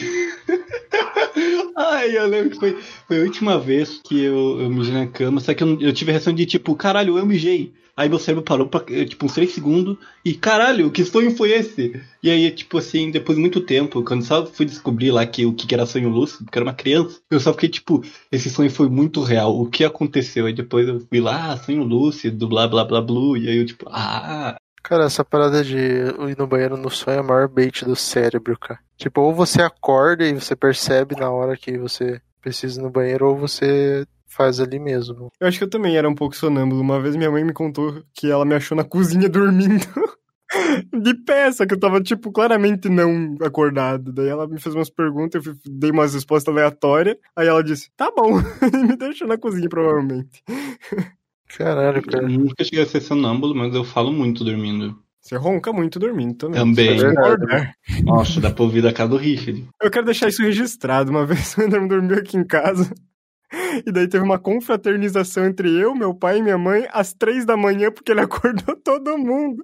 Ai, 2.03 2.17
eu 2.19 2.27
lembro 2.27 2.51
que 2.51 2.57
foi, 2.59 2.81
foi 3.07 3.19
a 3.21 3.23
última 3.23 3.59
vez 3.59 4.01
que 4.03 4.21
eu, 4.25 4.61
eu 4.61 4.69
mijei 4.71 4.93
na 4.95 5.07
cama, 5.07 5.41
só 5.41 5.55
que 5.55 5.63
eu, 5.63 5.81
eu 5.81 5.93
tive 5.93 6.11
a 6.11 6.15
reação 6.15 6.33
de 6.33 6.45
tipo, 6.45 6.75
caralho, 6.75 7.17
eu 7.17 7.25
mijei. 7.25 7.73
Aí 7.97 8.09
meu 8.09 8.19
cérebro 8.19 8.43
parou 8.43 8.67
pra, 8.69 8.83
eh, 8.89 9.05
tipo, 9.05 9.27
uns 9.27 9.35
3 9.35 9.53
segundos 9.53 9.97
e 10.25 10.35
caralho, 10.35 10.91
que 10.91 11.05
sonho 11.05 11.31
foi 11.37 11.53
esse? 11.53 12.03
E 12.23 12.31
aí, 12.31 12.51
tipo 12.51 12.79
assim, 12.79 13.11
depois 13.11 13.37
de 13.37 13.43
muito 13.43 13.61
tempo, 13.61 14.03
quando 14.03 14.25
só 14.25 14.45
fui 14.47 14.65
descobrir 14.67 15.11
lá 15.13 15.25
que 15.27 15.45
o 15.47 15.55
que 15.55 15.73
era 15.75 15.85
sonho 15.87 16.09
lúcido, 16.09 16.45
porque 16.45 16.59
era 16.59 16.65
uma 16.65 16.75
criança, 16.75 17.21
eu 17.31 17.39
só 17.39 17.53
fiquei 17.53 17.69
tipo, 17.69 18.03
esse 18.33 18.49
sonho 18.51 18.71
foi 18.71 18.89
muito 18.89 19.23
real, 19.23 19.57
o 19.61 19.69
que 19.71 19.85
aconteceu? 19.85 20.47
Aí 20.47 20.55
depois 20.55 20.89
eu 20.89 21.01
fui 21.01 21.21
lá, 21.21 21.53
ah, 21.53 21.57
sonho 21.59 21.85
lúcido, 21.85 22.49
blá 22.49 22.67
blá 22.67 22.85
blá 22.85 23.01
blá, 23.03 23.39
e 23.39 23.49
aí 23.49 23.59
eu 23.59 23.67
tipo, 23.67 23.87
ah, 23.91 24.57
Cara, 24.83 25.05
essa 25.05 25.25
parada 25.25 25.63
de 25.63 25.77
ir 25.79 26.37
no 26.37 26.47
banheiro 26.47 26.77
no 26.77 26.91
sonho 26.91 27.19
é 27.19 27.21
o 27.21 27.25
maior 27.25 27.49
bait 27.49 27.85
do 27.85 27.95
cérebro, 27.95 28.59
cara. 28.59 28.81
Tipo, 28.97 29.21
ou 29.21 29.35
você 29.35 29.63
acorda 29.63 30.25
e 30.25 30.35
você 30.35 30.57
percebe 30.57 31.15
na 31.17 31.31
hora 31.31 31.57
que 31.57 31.79
você 31.79 32.21
precisa 32.41 32.81
ir 32.81 32.83
no 32.83 32.91
banheiro, 32.91 33.29
ou 33.29 33.37
você 33.37 34.05
faz 34.27 34.59
ali 34.61 34.79
mesmo. 34.79 35.31
Eu 35.41 35.47
acho 35.47 35.59
que 35.59 35.65
eu 35.65 35.71
também 35.71 35.97
era 35.97 36.09
um 36.09 36.15
pouco 36.15 36.35
sonâmbulo. 36.35 36.81
Uma 36.81 37.01
vez 37.01 37.15
minha 37.15 37.31
mãe 37.31 37.45
me 37.45 37.53
contou 37.53 38.03
que 38.15 38.31
ela 38.31 38.45
me 38.45 38.55
achou 38.55 38.77
na 38.77 38.85
cozinha 38.85 39.29
dormindo. 39.31 39.87
De 40.93 41.15
só 41.53 41.65
que 41.65 41.75
eu 41.75 41.81
tava, 41.81 42.01
tipo, 42.03 42.31
claramente 42.31 42.89
não 42.89 43.37
acordado. 43.41 44.13
Daí 44.13 44.29
ela 44.29 44.47
me 44.47 44.61
fez 44.61 44.75
umas 44.75 44.91
perguntas, 44.91 45.47
eu 45.47 45.55
dei 45.65 45.91
umas 45.91 46.13
respostas 46.13 46.53
aleatórias. 46.53 47.17
Aí 47.35 47.47
ela 47.47 47.63
disse, 47.63 47.91
tá 47.97 48.11
bom. 48.15 48.39
E 48.39 48.77
me 48.87 48.97
deixou 48.97 49.27
na 49.27 49.39
cozinha, 49.39 49.69
provavelmente. 49.69 50.43
Caralho, 51.57 51.99
eu 51.99 52.03
cara. 52.03 52.29
nunca 52.29 52.65
cheguei 52.65 52.83
a 52.83 52.87
ser 52.87 53.01
sonâmbulo, 53.01 53.55
mas 53.55 53.75
eu 53.75 53.85
falo 53.85 54.13
muito 54.13 54.45
dormindo. 54.45 54.97
Você 55.21 55.37
ronca 55.37 55.73
muito 55.73 56.01
dormindo 56.01 56.35
também. 56.35 56.59
Também. 56.59 57.07
Acordar. 57.07 57.75
Nossa, 58.05 58.41
dá 58.41 58.51
pra 58.51 58.65
ouvir 58.65 58.83
da 58.83 58.93
casa 58.93 59.11
do 59.11 59.17
Richard. 59.17 59.69
Eu 59.81 59.91
quero 59.91 60.05
deixar 60.05 60.29
isso 60.29 60.43
registrado. 60.43 61.11
Uma 61.11 61.25
vez 61.27 61.57
o 61.57 61.63
André 61.63 61.87
dormiu 61.87 62.19
aqui 62.19 62.37
em 62.37 62.45
casa. 62.45 62.93
E 63.87 63.93
daí 63.93 64.09
teve 64.09 64.25
uma 64.25 64.39
confraternização 64.39 65.45
entre 65.45 65.71
eu, 65.79 65.95
meu 65.95 66.15
pai 66.15 66.39
e 66.39 66.43
minha 66.43 66.59
mãe 66.59 66.89
às 66.91 67.13
três 67.13 67.45
da 67.45 67.57
manhã, 67.57 67.93
porque 67.93 68.11
ele 68.11 68.21
acordou 68.23 68.75
todo 68.83 69.19
mundo. 69.19 69.63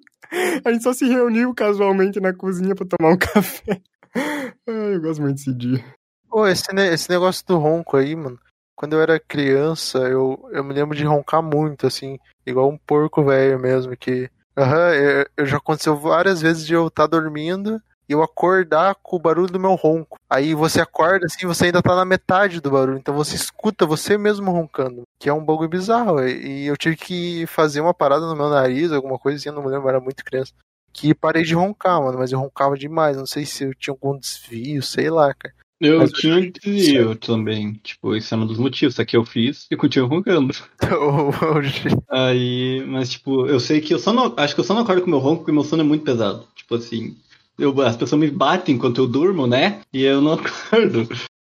A 0.65 0.71
gente 0.73 0.85
só 0.85 0.93
se 0.93 1.09
reuniu 1.09 1.53
casualmente 1.55 2.21
na 2.21 2.33
cozinha 2.33 2.75
pra 2.75 2.87
tomar 2.87 3.15
um 3.15 3.19
café. 3.19 3.81
Ai, 4.15 4.95
eu 4.95 5.01
gosto 5.01 5.23
muito 5.23 5.37
desse 5.37 5.53
dia. 5.55 5.85
Pô, 6.29 6.47
esse, 6.47 6.71
esse 6.93 7.11
negócio 7.11 7.45
do 7.47 7.57
ronco 7.57 7.97
aí, 7.97 8.15
mano. 8.15 8.39
Quando 8.79 8.93
eu 8.93 9.03
era 9.03 9.19
criança, 9.19 9.99
eu, 9.99 10.49
eu 10.53 10.63
me 10.63 10.73
lembro 10.73 10.97
de 10.97 11.05
roncar 11.05 11.43
muito, 11.43 11.85
assim, 11.85 12.17
igual 12.47 12.69
um 12.69 12.79
porco 12.79 13.25
velho 13.25 13.59
mesmo, 13.59 13.97
que. 13.97 14.31
Aham, 14.57 14.95
eu, 14.95 15.27
eu 15.37 15.47
já 15.47 15.57
aconteceu 15.57 15.97
várias 15.97 16.41
vezes 16.41 16.65
de 16.65 16.75
eu 16.75 16.87
estar 16.87 17.09
dormindo 17.09 17.83
e 18.09 18.13
eu 18.13 18.23
acordar 18.23 18.95
com 19.03 19.17
o 19.17 19.19
barulho 19.19 19.53
do 19.53 19.59
meu 19.59 19.75
ronco. 19.75 20.17
Aí 20.31 20.55
você 20.55 20.81
acorda 20.81 21.27
assim, 21.27 21.45
você 21.45 21.65
ainda 21.67 21.83
tá 21.83 21.97
na 21.97 22.05
metade 22.05 22.61
do 22.61 22.71
barulho, 22.71 22.99
então 22.99 23.13
você 23.17 23.35
escuta 23.35 23.85
você 23.85 24.17
mesmo 24.17 24.53
roncando, 24.53 25.03
que 25.19 25.29
é 25.29 25.33
um 25.33 25.45
bagulho 25.45 25.69
bizarro. 25.69 26.25
E 26.29 26.65
eu 26.65 26.77
tive 26.77 26.95
que 26.95 27.47
fazer 27.49 27.81
uma 27.81 27.93
parada 27.93 28.29
no 28.29 28.37
meu 28.37 28.49
nariz, 28.49 28.93
alguma 28.93 29.19
coisa 29.19 29.39
assim, 29.39 29.49
eu 29.49 29.57
não 29.57 29.63
me 29.63 29.71
lembro, 29.71 29.87
eu 29.87 29.91
era 29.91 30.01
muito 30.01 30.25
criança. 30.25 30.53
Que 30.93 31.13
parei 31.13 31.43
de 31.43 31.55
roncar, 31.57 32.01
mano, 32.01 32.17
mas 32.17 32.31
eu 32.31 32.39
roncava 32.39 32.79
demais. 32.79 33.17
Não 33.17 33.27
sei 33.27 33.45
se 33.45 33.65
eu 33.65 33.75
tinha 33.75 33.93
algum 33.93 34.17
desvio, 34.17 34.81
sei 34.85 35.11
lá, 35.11 35.35
cara. 35.35 35.53
Eu 35.81 35.99
Mas- 36.01 36.13
tinha 36.13 36.37
um 36.37 36.51
desvio 36.51 37.15
também. 37.15 37.75
Tipo, 37.85 38.17
esse 38.17 38.35
é 38.35 38.37
um 38.37 38.47
dos 38.47 38.59
motivos. 38.59 38.95
Só 38.97 39.05
que 39.05 39.17
eu 39.17 39.25
fiz 39.25 39.67
e 39.71 39.77
continuo 39.77 40.09
roncando. 40.09 40.53
Aí, 42.11 42.85
mas 42.87 43.11
tipo, 43.11 43.47
eu 43.47 43.61
sei 43.61 43.81
que 43.81 43.95
eu 43.95 43.99
só 43.99 44.13
não. 44.13 44.35
Acho 44.37 44.55
que 44.55 44.61
eu 44.61 44.65
só 44.65 44.75
não 44.75 44.83
acordo 44.83 45.03
com 45.03 45.11
meu 45.11 45.19
ronco 45.19 45.39
porque 45.39 45.53
meu 45.53 45.63
sono 45.65 45.83
é 45.83 45.87
muito 45.87 46.05
pesado. 46.05 46.45
Tipo 46.55 46.75
assim. 46.77 47.17
Eu, 47.59 47.81
as 47.83 47.97
pessoas 47.97 48.21
me 48.21 48.31
batem 48.31 48.77
enquanto 48.77 48.99
eu 48.99 49.07
durmo, 49.07 49.47
né? 49.47 49.81
E 49.93 50.05
eu 50.05 50.21
não 50.21 50.33
acordo. 50.39 51.09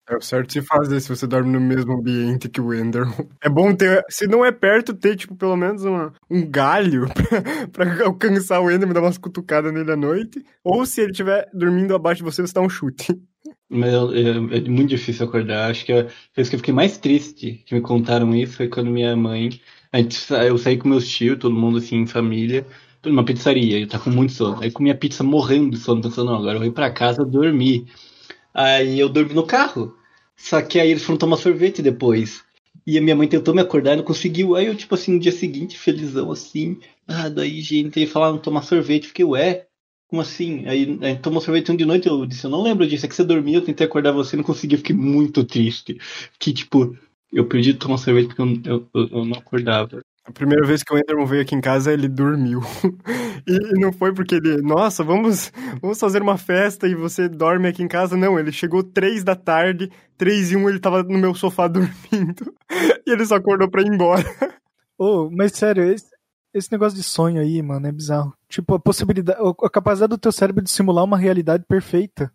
É 0.07 0.15
o 0.15 0.21
certo 0.21 0.53
se 0.53 0.61
fazer 0.61 0.99
se 0.99 1.09
você 1.09 1.25
dorme 1.25 1.51
no 1.51 1.59
mesmo 1.59 1.93
ambiente 1.93 2.47
que 2.47 2.61
o 2.61 2.71
Ender. 2.71 3.05
É 3.41 3.49
bom 3.49 3.73
ter, 3.75 4.03
se 4.07 4.27
não 4.27 4.45
é 4.45 4.51
perto, 4.51 4.93
ter, 4.93 5.15
tipo, 5.15 5.35
pelo 5.35 5.55
menos 5.55 5.83
uma, 5.83 6.13
um 6.29 6.47
galho 6.47 7.07
pra, 7.73 7.87
pra 7.87 8.05
alcançar 8.05 8.59
o 8.59 8.69
Ender 8.69 8.87
e 8.87 8.93
dar 8.93 9.01
umas 9.01 9.17
cutucadas 9.17 9.73
nele 9.73 9.91
à 9.91 9.95
noite. 9.95 10.45
Ou 10.63 10.85
se 10.85 11.01
ele 11.01 11.09
estiver 11.09 11.49
dormindo 11.51 11.95
abaixo 11.95 12.19
de 12.19 12.23
você, 12.23 12.43
você 12.43 12.53
dá 12.53 12.61
um 12.61 12.69
chute. 12.69 13.19
Mas 13.75 13.93
eu- 13.93 14.11
é, 14.15 14.61
muito 14.61 14.89
difícil 14.89 15.25
acordar. 15.25 15.71
Acho 15.71 15.85
que 15.85 15.91
a 15.93 16.07
vez 16.35 16.49
que 16.49 16.55
eu 16.55 16.59
fiquei 16.59 16.73
mais 16.73 16.97
triste 16.97 17.63
que 17.65 17.75
me 17.75 17.81
contaram 17.81 18.33
isso 18.35 18.57
foi 18.57 18.67
quando 18.67 18.89
minha 18.89 19.15
mãe. 19.15 19.49
A 19.91 19.97
gente, 20.01 20.17
eu 20.47 20.57
saí 20.57 20.77
com 20.77 20.89
meus 20.89 21.07
tios, 21.07 21.37
todo 21.39 21.55
mundo 21.55 21.77
assim, 21.77 21.97
em 21.97 22.07
família, 22.07 22.65
numa 23.03 23.23
pizzaria. 23.25 23.79
Eu 23.79 23.87
tava 23.87 24.03
com 24.05 24.09
muito 24.11 24.33
sono. 24.33 24.61
Aí 24.61 24.71
comi 24.71 24.91
a 24.91 24.95
pizza 24.95 25.23
morrendo 25.23 25.71
de 25.71 25.77
sono, 25.77 26.01
pensando, 26.01 26.27
não, 26.31 26.37
agora 26.37 26.55
eu 26.55 26.59
vou 26.59 26.67
ir 26.67 26.71
pra 26.73 26.91
casa 26.91 27.23
dormir. 27.25 27.85
Aí 28.53 28.99
eu 28.99 29.09
dormi 29.09 29.33
no 29.33 29.45
carro. 29.45 29.95
Só 30.37 30.61
que 30.61 30.79
aí 30.79 30.89
eles 30.91 31.03
foram 31.03 31.17
tomar 31.17 31.37
sorvete 31.37 31.81
depois. 31.81 32.43
E 32.85 32.97
a 32.97 33.01
minha 33.01 33.15
mãe 33.15 33.27
tentou 33.27 33.53
me 33.53 33.61
acordar 33.61 33.93
e 33.93 33.97
não 33.97 34.03
conseguiu. 34.03 34.55
Aí 34.55 34.67
eu, 34.67 34.75
tipo 34.75 34.93
assim, 34.95 35.13
no 35.13 35.19
dia 35.19 35.31
seguinte, 35.31 35.77
felizão 35.77 36.31
assim. 36.31 36.79
Ah, 37.07 37.29
daí, 37.29 37.61
gente, 37.61 37.99
aí 37.99 38.07
falaram 38.07 38.37
tomar 38.37 38.61
sorvete. 38.63 39.07
Fiquei, 39.07 39.25
ué, 39.25 39.65
como 40.15 40.21
assim? 40.21 40.65
Aí, 40.67 40.97
aí 41.01 41.17
tomou 41.17 41.41
sorvete 41.41 41.71
um 41.71 41.75
de 41.75 41.85
noite, 41.85 42.07
eu 42.07 42.25
disse, 42.25 42.45
eu 42.45 42.49
não 42.49 42.63
lembro 42.63 42.87
disso, 42.87 43.05
é 43.05 43.09
que 43.09 43.15
você 43.15 43.23
dormia, 43.23 43.57
eu 43.57 43.61
tentei 43.65 43.85
acordar 43.85 44.11
você, 44.11 44.35
não 44.37 44.43
consegui, 44.43 44.75
eu 44.75 44.79
fiquei 44.79 44.95
muito 44.95 45.43
triste. 45.43 45.97
Que, 46.39 46.53
tipo, 46.53 46.97
eu 47.33 47.45
perdi 47.47 47.73
de 47.73 47.79
tomar 47.79 47.97
sorvete 47.97 48.27
porque 48.27 48.41
eu, 48.41 48.47
eu, 48.65 48.87
eu- 48.93 49.09
eu 49.19 49.25
não 49.25 49.37
acordava. 49.37 49.99
A 50.27 50.31
primeira 50.31 50.65
vez 50.65 50.81
que 50.81 50.91
o 50.91 50.97
Enderman 50.97 51.25
veio 51.27 51.41
aqui 51.43 51.53
em 51.53 51.61
casa, 51.61 51.93
ele 51.93 52.07
dormiu. 52.07 52.59
e 53.47 53.79
não 53.79 53.93
foi 53.93 54.11
porque 54.13 54.35
ele, 54.35 54.59
nossa, 54.61 55.03
vamos, 55.03 55.51
vamos 55.81 55.99
fazer 55.99 56.21
uma 56.21 56.37
festa 56.37 56.87
e 56.87 56.95
você 56.95 57.29
dorme 57.29 57.67
aqui 57.67 57.83
em 57.83 57.87
casa. 57.87 58.17
Não, 58.17 58.39
ele 58.39 58.51
chegou 58.51 58.81
três 58.83 59.23
da 59.23 59.35
tarde, 59.35 59.91
três 60.17 60.51
e 60.51 60.55
um, 60.55 60.67
ele 60.67 60.79
tava 60.79 61.03
no 61.03 61.17
meu 61.19 61.35
sofá 61.35 61.67
dormindo. 61.69 62.53
e 63.05 63.11
ele 63.11 63.25
só 63.25 63.35
acordou 63.35 63.69
pra 63.69 63.83
ir 63.83 63.87
embora. 63.87 64.23
Ô, 64.97 65.25
oh, 65.25 65.29
mas 65.31 65.51
sério, 65.53 65.83
esse, 65.91 66.07
esse 66.55 66.71
negócio 66.71 66.97
de 66.97 67.03
sonho 67.03 67.41
aí, 67.41 67.61
mano, 67.61 67.85
é 67.85 67.91
bizarro. 67.91 68.33
Tipo, 68.47 68.75
a 68.75 68.79
possibilidade, 68.79 69.37
a 69.61 69.69
capacidade 69.69 70.11
do 70.11 70.17
teu 70.17 70.31
cérebro 70.31 70.63
de 70.63 70.71
simular 70.71 71.03
uma 71.03 71.17
realidade 71.17 71.65
perfeita. 71.67 72.31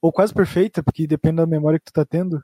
Ou 0.00 0.10
quase 0.10 0.32
perfeita, 0.32 0.82
porque 0.82 1.06
depende 1.06 1.36
da 1.36 1.46
memória 1.46 1.78
que 1.78 1.84
tu 1.84 1.92
tá 1.92 2.06
tendo. 2.06 2.42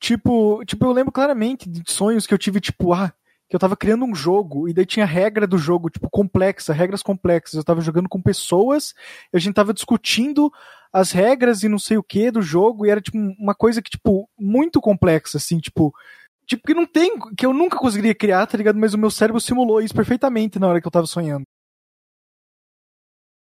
Tipo, 0.00 0.64
tipo, 0.64 0.84
eu 0.84 0.90
lembro 0.92 1.12
claramente 1.12 1.70
de 1.70 1.88
sonhos 1.88 2.26
que 2.26 2.34
eu 2.34 2.38
tive, 2.38 2.60
tipo, 2.60 2.92
ah, 2.92 3.12
que 3.48 3.54
eu 3.54 3.60
tava 3.60 3.76
criando 3.76 4.04
um 4.04 4.12
jogo 4.12 4.68
e 4.68 4.72
daí 4.72 4.84
tinha 4.84 5.06
regra 5.06 5.46
do 5.46 5.56
jogo, 5.56 5.88
tipo, 5.88 6.10
complexa, 6.10 6.72
regras 6.72 7.02
complexas. 7.02 7.54
Eu 7.54 7.64
tava 7.64 7.80
jogando 7.80 8.08
com 8.08 8.20
pessoas, 8.20 8.94
e 9.32 9.36
a 9.36 9.38
gente 9.38 9.54
tava 9.54 9.72
discutindo 9.72 10.50
as 10.92 11.12
regras 11.12 11.62
e 11.62 11.68
não 11.68 11.78
sei 11.78 11.96
o 11.96 12.02
que 12.02 12.28
do 12.32 12.42
jogo, 12.42 12.84
e 12.84 12.90
era, 12.90 13.00
tipo, 13.00 13.16
uma 13.16 13.54
coisa 13.54 13.80
que, 13.80 13.90
tipo, 13.90 14.28
muito 14.36 14.80
complexa, 14.80 15.38
assim, 15.38 15.60
tipo. 15.60 15.94
Tipo, 16.52 16.66
que 16.66 16.74
não 16.74 16.86
tem. 16.86 17.18
que 17.34 17.46
eu 17.46 17.52
nunca 17.54 17.78
conseguiria 17.78 18.14
criar, 18.14 18.46
tá 18.46 18.58
ligado? 18.58 18.78
Mas 18.78 18.92
o 18.92 18.98
meu 18.98 19.10
cérebro 19.10 19.40
simulou 19.40 19.80
isso 19.80 19.94
perfeitamente 19.94 20.58
na 20.58 20.68
hora 20.68 20.82
que 20.82 20.86
eu 20.86 20.90
tava 20.92 21.06
sonhando. 21.06 21.44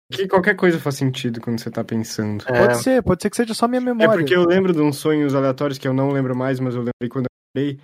Que 0.09 0.29
qualquer 0.29 0.55
coisa 0.55 0.79
faz 0.79 0.95
sentido 0.95 1.41
quando 1.41 1.59
você 1.59 1.69
tá 1.69 1.83
pensando. 1.83 2.45
É. 2.47 2.57
Pode 2.57 2.81
ser, 2.81 3.03
pode 3.03 3.21
ser 3.21 3.29
que 3.29 3.35
seja 3.35 3.53
só 3.53 3.67
minha 3.67 3.81
memória. 3.81 4.13
É 4.13 4.17
porque 4.17 4.33
eu 4.33 4.45
lembro 4.45 4.71
de 4.71 4.79
uns 4.79 4.95
sonhos 4.95 5.35
aleatórios 5.35 5.77
que 5.77 5.85
eu 5.85 5.93
não 5.93 6.11
lembro 6.11 6.33
mais, 6.33 6.57
mas 6.61 6.73
eu 6.73 6.81
lembrei 6.81 7.09
quando 7.09 7.25
eu 7.25 7.59
lembrei, 7.61 7.79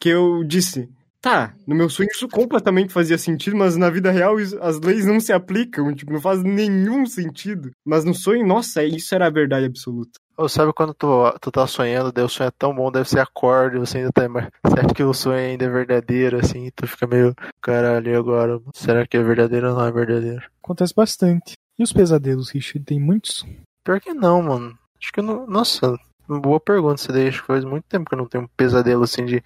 que 0.00 0.08
eu 0.08 0.42
disse, 0.42 0.88
Tá, 1.20 1.54
no 1.66 1.74
meu 1.74 1.88
sonho 1.88 2.08
isso 2.10 2.28
completamente 2.28 2.92
fazia 2.92 3.18
sentido, 3.18 3.56
mas 3.56 3.76
na 3.76 3.90
vida 3.90 4.10
real 4.10 4.36
as 4.60 4.80
leis 4.80 5.06
não 5.06 5.18
se 5.18 5.32
aplicam, 5.32 5.92
tipo, 5.94 6.12
não 6.12 6.20
faz 6.20 6.42
nenhum 6.42 7.06
sentido. 7.06 7.70
Mas 7.84 8.04
no 8.04 8.14
sonho, 8.14 8.46
nossa, 8.46 8.84
isso 8.84 9.14
era 9.14 9.26
a 9.26 9.30
verdade 9.30 9.66
absoluta. 9.66 10.20
Ou 10.36 10.48
sabe 10.48 10.72
quando 10.72 10.92
tu, 10.92 11.08
tu 11.40 11.50
tá 11.50 11.66
sonhando, 11.66 12.12
daí 12.12 12.24
o 12.24 12.28
sonho 12.28 12.48
é 12.48 12.50
tão 12.50 12.74
bom, 12.74 12.92
deve 12.92 13.08
ser 13.08 13.20
acorde, 13.20 13.78
você 13.78 13.98
ainda 13.98 14.12
tá. 14.12 14.22
Acha 14.62 14.94
que 14.94 15.02
o 15.02 15.14
sonho 15.14 15.38
ainda 15.38 15.64
é 15.64 15.68
verdadeiro, 15.68 16.38
assim, 16.38 16.70
tu 16.74 16.86
fica 16.86 17.06
meio. 17.06 17.34
Caralho, 17.62 18.18
agora? 18.18 18.60
Será 18.74 19.06
que 19.06 19.16
é 19.16 19.22
verdadeiro 19.22 19.70
ou 19.70 19.76
não 19.76 19.86
é 19.86 19.90
verdadeiro? 19.90 20.42
Acontece 20.62 20.94
bastante. 20.94 21.54
E 21.78 21.82
os 21.82 21.92
pesadelos, 21.92 22.50
Richard? 22.50 22.84
Tem 22.84 23.00
muitos? 23.00 23.46
Pior 23.82 24.00
que 24.00 24.12
não, 24.12 24.42
mano. 24.42 24.78
Acho 25.00 25.12
que 25.12 25.22
não. 25.22 25.46
Nossa, 25.46 25.98
boa 26.28 26.60
pergunta 26.60 26.98
você 26.98 27.12
daí. 27.12 27.28
Acho 27.28 27.40
que 27.40 27.46
faz 27.46 27.64
muito 27.64 27.84
tempo 27.84 28.08
que 28.08 28.14
eu 28.14 28.18
não 28.18 28.26
tenho 28.26 28.44
um 28.44 28.48
pesadelo 28.56 29.04
assim 29.04 29.24
de 29.24 29.42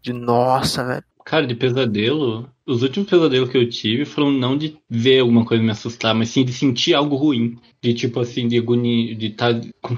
de 0.00 0.12
nossa, 0.12 0.84
velho. 0.84 1.04
Cara, 1.28 1.46
de 1.46 1.54
pesadelo, 1.54 2.48
os 2.66 2.82
últimos 2.82 3.10
pesadelos 3.10 3.50
que 3.50 3.58
eu 3.58 3.68
tive 3.68 4.06
foram 4.06 4.32
não 4.32 4.56
de 4.56 4.78
ver 4.88 5.20
alguma 5.20 5.44
coisa 5.44 5.62
me 5.62 5.70
assustar, 5.70 6.14
mas 6.14 6.30
sim 6.30 6.42
de 6.42 6.54
sentir 6.54 6.94
algo 6.94 7.16
ruim. 7.16 7.58
De 7.82 7.92
tipo 7.92 8.18
assim, 8.18 8.48
de 8.48 8.56
agonia, 8.56 9.14
de 9.14 9.28
tá, 9.28 9.48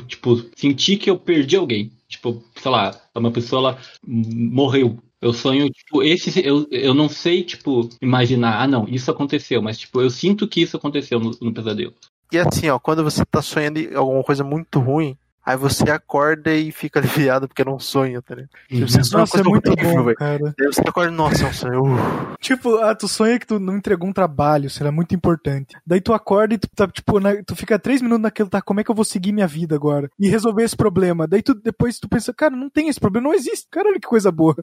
tipo, 0.09 0.45
sentir 0.57 0.97
que 0.97 1.09
eu 1.09 1.17
perdi 1.17 1.55
alguém. 1.55 1.93
Tipo, 2.09 2.43
sei 2.57 2.69
lá, 2.73 3.01
uma 3.15 3.31
pessoa 3.31 3.61
ela 3.61 3.79
morreu. 4.05 4.99
Eu 5.23 5.33
sonho, 5.33 5.71
tipo, 5.71 6.03
esse, 6.03 6.45
eu, 6.45 6.67
eu 6.69 6.95
não 6.95 7.09
sei, 7.09 7.45
tipo, 7.45 7.89
imaginar, 8.03 8.61
ah 8.61 8.67
não, 8.67 8.89
isso 8.89 9.09
aconteceu, 9.09 9.63
mas 9.63 9.79
tipo, 9.79 10.01
eu 10.01 10.11
sinto 10.11 10.49
que 10.49 10.61
isso 10.61 10.77
aconteceu 10.77 11.21
no, 11.21 11.31
no 11.41 11.55
pesadelo. 11.55 11.95
E 12.33 12.39
assim, 12.39 12.69
ó, 12.71 12.81
quando 12.81 13.05
você 13.05 13.25
tá 13.25 13.41
sonhando 13.41 13.79
alguma 13.97 14.25
coisa 14.25 14.43
muito 14.43 14.81
ruim, 14.81 15.17
Aí 15.45 15.57
você 15.57 15.91
acorda 15.91 16.53
e 16.53 16.71
fica 16.71 17.01
aliviado 17.01 17.49
porque 17.49 17.63
era 17.63 17.71
um 17.71 17.79
sonho, 17.79 18.21
tá 18.23 18.35
ligado? 18.35 18.51
Uhum. 18.71 18.81
Você 18.87 19.03
sonha 19.03 19.21
nossa, 19.21 19.41
é 19.41 19.43
muito 19.43 19.71
horrível, 19.71 20.05
bom, 20.05 20.15
cara. 20.15 20.55
Aí 20.61 20.67
você 20.67 20.81
acorda, 20.81 21.11
nossa, 21.11 21.45
é 21.45 21.49
um 21.49 21.53
sonho. 21.53 21.85
Uh. 21.85 22.37
Tipo, 22.41 22.77
ah, 22.79 22.95
tu 22.95 23.09
sonha 23.09 23.39
que 23.39 23.47
tu 23.47 23.59
não 23.59 23.77
entregou 23.77 24.09
um 24.09 24.13
trabalho, 24.13 24.69
será 24.69 24.93
muito 24.93 25.15
importante. 25.15 25.77
Daí 25.87 26.01
tu 26.01 26.13
acorda 26.13 26.55
e 26.55 26.59
tu 26.59 26.69
tá, 26.75 26.87
tipo, 26.87 27.19
na, 27.19 27.43
tu 27.43 27.57
fica 27.57 27.79
três 27.79 28.03
minutos 28.03 28.23
naquele, 28.23 28.49
tá, 28.49 28.61
como 28.61 28.81
é 28.81 28.85
que 28.85 28.91
eu 28.91 28.95
vou 28.95 29.05
seguir 29.05 29.33
minha 29.33 29.47
vida 29.47 29.75
agora? 29.75 30.11
E 30.19 30.29
resolver 30.29 30.63
esse 30.63 30.77
problema. 30.77 31.27
Daí 31.27 31.43
tu, 31.43 31.55
depois 31.55 31.99
tu 31.99 32.09
pensa, 32.09 32.33
cara, 32.35 32.55
não 32.55 32.69
tem 32.69 32.89
esse 32.89 33.01
problema, 33.01 33.29
não 33.29 33.35
existe. 33.35 33.67
Caralho, 33.71 34.01
que 34.01 34.09
coisa 34.09 34.31
boa. 34.31 34.55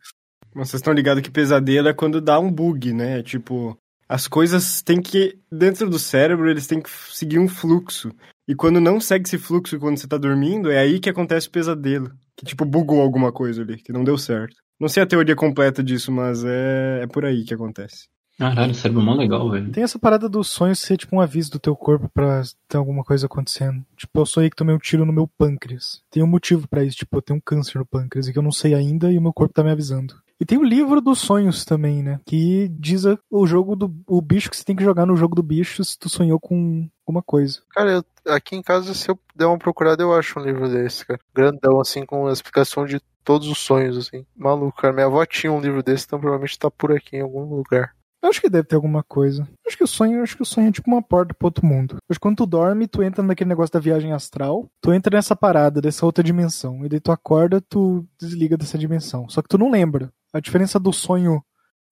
Vocês 0.54 0.76
estão 0.76 0.94
ligados 0.94 1.22
que 1.22 1.30
pesadelo 1.30 1.88
é 1.88 1.94
quando 1.94 2.22
dá 2.22 2.40
um 2.40 2.52
bug, 2.52 2.94
né? 2.94 3.22
Tipo, 3.22 3.78
as 4.08 4.28
coisas 4.28 4.82
têm 4.82 5.02
que, 5.02 5.38
dentro 5.52 5.90
do 5.90 6.00
cérebro, 6.00 6.50
eles 6.50 6.68
têm 6.68 6.82
que 6.82 6.90
seguir 7.12 7.40
um 7.40 7.48
fluxo. 7.48 8.12
E 8.48 8.56
quando 8.56 8.80
não 8.80 9.00
segue 9.00 9.28
esse 9.28 9.38
fluxo 9.38 9.78
quando 9.80 9.98
você 9.98 10.08
tá 10.08 10.18
dormindo, 10.18 10.72
é 10.72 10.80
aí 10.80 11.00
que 11.00 11.10
acontece 11.10 11.48
o 11.48 11.52
pesadelo. 11.52 12.12
Que 12.36 12.46
tipo, 12.46 12.64
bugou 12.64 13.02
alguma 13.02 13.32
coisa 13.32 13.62
ali, 13.62 13.78
que 13.78 13.92
não 13.92 14.04
deu 14.04 14.18
certo. 14.18 14.56
Não 14.80 14.88
sei 14.88 15.04
a 15.04 15.08
teoria 15.08 15.36
completa 15.36 15.84
disso, 15.84 16.12
mas 16.12 16.44
é, 16.46 17.02
é 17.04 17.08
por 17.08 17.26
aí 17.26 17.44
que 17.44 17.54
acontece. 17.54 18.08
Caralho, 18.38 18.76
cérebro 18.76 19.02
é 19.02 19.06
mó 19.06 19.16
legal, 19.16 19.50
velho. 19.50 19.72
Tem 19.72 19.84
essa 19.84 19.98
parada 19.98 20.30
do 20.30 20.44
sonho 20.44 20.76
ser 20.76 20.96
tipo 20.96 21.16
um 21.16 21.20
aviso 21.20 21.50
do 21.52 21.60
teu 21.60 21.76
corpo 21.76 22.08
pra 22.08 22.44
ter 22.68 22.78
alguma 22.78 23.04
coisa 23.04 23.26
acontecendo. 23.26 23.84
Tipo, 23.98 24.20
eu 24.20 24.26
sonhei 24.28 24.50
que 24.50 24.56
tomei 24.56 24.76
um 24.76 24.80
tiro 24.80 25.06
no 25.06 25.12
meu 25.12 25.28
pâncreas. 25.28 26.04
Tem 26.12 26.22
um 26.22 26.28
motivo 26.28 26.68
para 26.68 26.84
isso, 26.84 26.98
tipo, 26.98 27.18
eu 27.18 27.22
tenho 27.22 27.38
um 27.38 27.42
câncer 27.44 27.80
no 27.80 27.86
pâncreas 27.86 28.28
e 28.28 28.34
que 28.34 28.38
eu 28.38 28.44
não 28.44 28.52
sei 28.52 28.76
ainda 28.76 29.12
e 29.12 29.18
o 29.18 29.22
meu 29.22 29.34
corpo 29.34 29.56
tá 29.56 29.64
me 29.64 29.72
avisando. 29.72 30.14
E 30.40 30.46
tem 30.46 30.58
o 30.58 30.64
livro 30.64 31.02
dos 31.02 31.20
sonhos 31.20 31.66
também, 31.66 32.04
né? 32.04 32.20
Que 32.26 32.68
diz 32.70 33.04
o 33.30 33.48
jogo 33.48 33.76
do 33.76 33.94
o 34.08 34.22
bicho 34.22 34.50
que 34.50 34.58
você 34.58 34.64
tem 34.64 34.76
que 34.76 34.84
jogar 34.84 35.06
no 35.06 35.16
jogo 35.16 35.36
do 35.36 35.42
bicho 35.42 35.84
se 35.84 35.98
tu 35.98 36.10
sonhou 36.10 36.40
com 36.40 36.88
alguma 37.06 37.24
coisa. 37.24 37.62
Cara, 37.72 37.92
eu, 37.92 38.34
aqui 38.34 38.56
em 38.56 38.62
casa, 38.62 38.94
se 38.94 39.10
eu 39.10 39.20
der 39.36 39.46
uma 39.46 39.58
procurada, 39.58 40.04
eu 40.04 40.14
acho 40.14 40.40
um 40.40 40.44
livro 40.44 40.70
desse, 40.70 41.06
cara. 41.06 41.20
Grandão, 41.34 41.80
assim, 41.80 42.06
com 42.06 42.28
a 42.28 42.32
explicação 42.32 42.86
de 42.86 43.00
todos 43.24 43.48
os 43.48 43.58
sonhos, 43.58 43.98
assim. 43.98 44.26
Maluco, 44.36 44.80
cara. 44.80 44.94
Minha 44.94 45.08
avó 45.08 45.26
tinha 45.26 45.52
um 45.52 45.60
livro 45.60 45.82
desse, 45.82 46.06
então 46.06 46.20
provavelmente 46.20 46.60
tá 46.60 46.70
por 46.70 46.92
aqui 46.92 47.18
em 47.18 47.22
algum 47.22 47.44
lugar. 47.44 47.96
Eu 48.22 48.30
acho 48.30 48.42
que 48.42 48.50
deve 48.50 48.68
ter 48.68 48.76
alguma 48.76 49.04
coisa. 49.04 49.48
Acho 49.66 49.78
que 49.78 49.84
o 49.84 49.88
sonho, 49.88 50.24
acho 50.24 50.36
que 50.36 50.42
o 50.42 50.46
sonho 50.46 50.70
é 50.70 50.72
tipo 50.72 50.90
uma 50.90 51.02
porta 51.02 51.34
pro 51.34 51.48
outro 51.48 51.66
mundo. 51.66 51.98
Acho 52.10 52.20
que 52.20 52.24
quando 52.24 52.38
tu 52.38 52.46
dorme, 52.46 52.88
tu 52.88 53.04
entra 53.04 53.24
naquele 53.24 53.48
negócio 53.48 53.72
da 53.72 53.80
viagem 53.80 54.12
astral, 54.12 54.66
tu 54.82 54.92
entra 54.92 55.16
nessa 55.16 55.36
parada, 55.36 55.80
dessa 55.80 56.06
outra 56.06 56.24
dimensão. 56.24 56.84
E 56.84 56.90
daí 56.90 57.00
tu 57.00 57.12
acorda, 57.12 57.62
tu 57.62 58.06
desliga 58.20 58.58
dessa 58.58 58.78
dimensão. 58.78 59.30
Só 59.30 59.42
que 59.42 59.48
tu 59.48 59.58
não 59.58 59.70
lembra. 59.70 60.12
A 60.34 60.40
diferença 60.40 60.80
do 60.80 60.92
sonho 60.92 61.42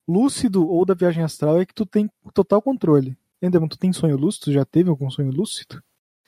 lúcido 0.08 0.68
ou 0.68 0.86
da 0.86 0.94
viagem 0.94 1.24
astral 1.24 1.60
é 1.60 1.66
que 1.66 1.74
tu 1.74 1.86
tem 1.86 2.10
total 2.34 2.62
controle. 2.62 3.18
Enderman, 3.42 3.70
tu 3.70 3.78
tem 3.78 3.92
sonho 3.92 4.18
lúcido? 4.18 4.52
Já 4.52 4.66
teve 4.66 4.90
algum 4.90 5.10
sonho 5.10 5.32
lúcido? 5.32 5.82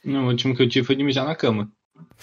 Não, 0.04 0.26
o 0.26 0.30
último 0.30 0.56
que 0.56 0.62
eu 0.62 0.70
tive 0.70 0.86
foi 0.86 0.96
de 0.96 1.04
mijar 1.04 1.26
na 1.26 1.36
cama. 1.36 1.72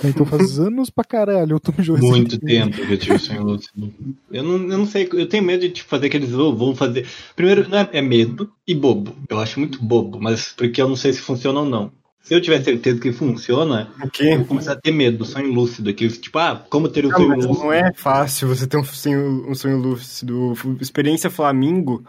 Então 0.05 0.25
faz 0.25 0.59
anos 0.59 0.89
pra 0.91 1.05
caralho 1.05 1.57
eu 1.57 1.61
tô. 1.61 1.73
Muito 2.01 2.39
tempo 2.39 2.77
que 2.77 2.93
eu 2.93 2.99
tive 2.99 3.19
sonho 3.19 3.43
lúcido. 3.43 3.93
Eu 4.31 4.43
não, 4.43 4.55
eu 4.55 4.79
não 4.79 4.87
sei, 4.87 5.09
eu 5.13 5.29
tenho 5.29 5.43
medo 5.43 5.63
de 5.63 5.71
tipo, 5.71 5.89
fazer 5.89 6.07
aqueles 6.07 6.33
oh, 6.33 6.55
vão 6.55 6.75
fazer. 6.75 7.07
Primeiro, 7.35 7.69
não 7.69 7.79
é, 7.79 7.89
é 7.93 8.03
medo 8.03 8.53
e 8.67 8.75
bobo. 8.75 9.15
Eu 9.29 9.39
acho 9.39 9.59
muito 9.59 9.83
bobo, 9.83 10.21
mas 10.21 10.53
porque 10.53 10.81
eu 10.81 10.89
não 10.89 10.97
sei 10.97 11.13
se 11.13 11.21
funciona 11.21 11.61
ou 11.61 11.67
não. 11.67 11.93
Se 12.25 12.35
eu 12.35 12.41
tiver 12.41 12.63
certeza 12.65 12.99
que 12.99 13.13
funciona, 13.13 13.93
eu 14.19 14.39
vou 14.39 14.47
começar 14.47 14.73
a 14.73 14.81
ter 14.81 14.91
medo 14.91 15.19
do 15.19 15.25
sonho 15.27 15.53
lúcido. 15.53 15.93
Que, 15.93 16.09
tipo, 16.09 16.39
ah, 16.39 16.65
como 16.71 16.89
ter 16.89 17.05
o 17.05 17.09
um 17.09 17.13
sonho 17.13 17.35
lúcido? 17.35 17.53
Não 17.53 17.71
é 17.71 17.93
fácil 17.93 18.49
você 18.49 18.67
ter 18.67 18.79
um 18.79 18.85
sonho, 18.85 19.47
um 19.47 19.55
sonho 19.55 19.77
lúcido. 19.77 20.55
Experiência 20.81 21.29
Flamingo, 21.29 22.03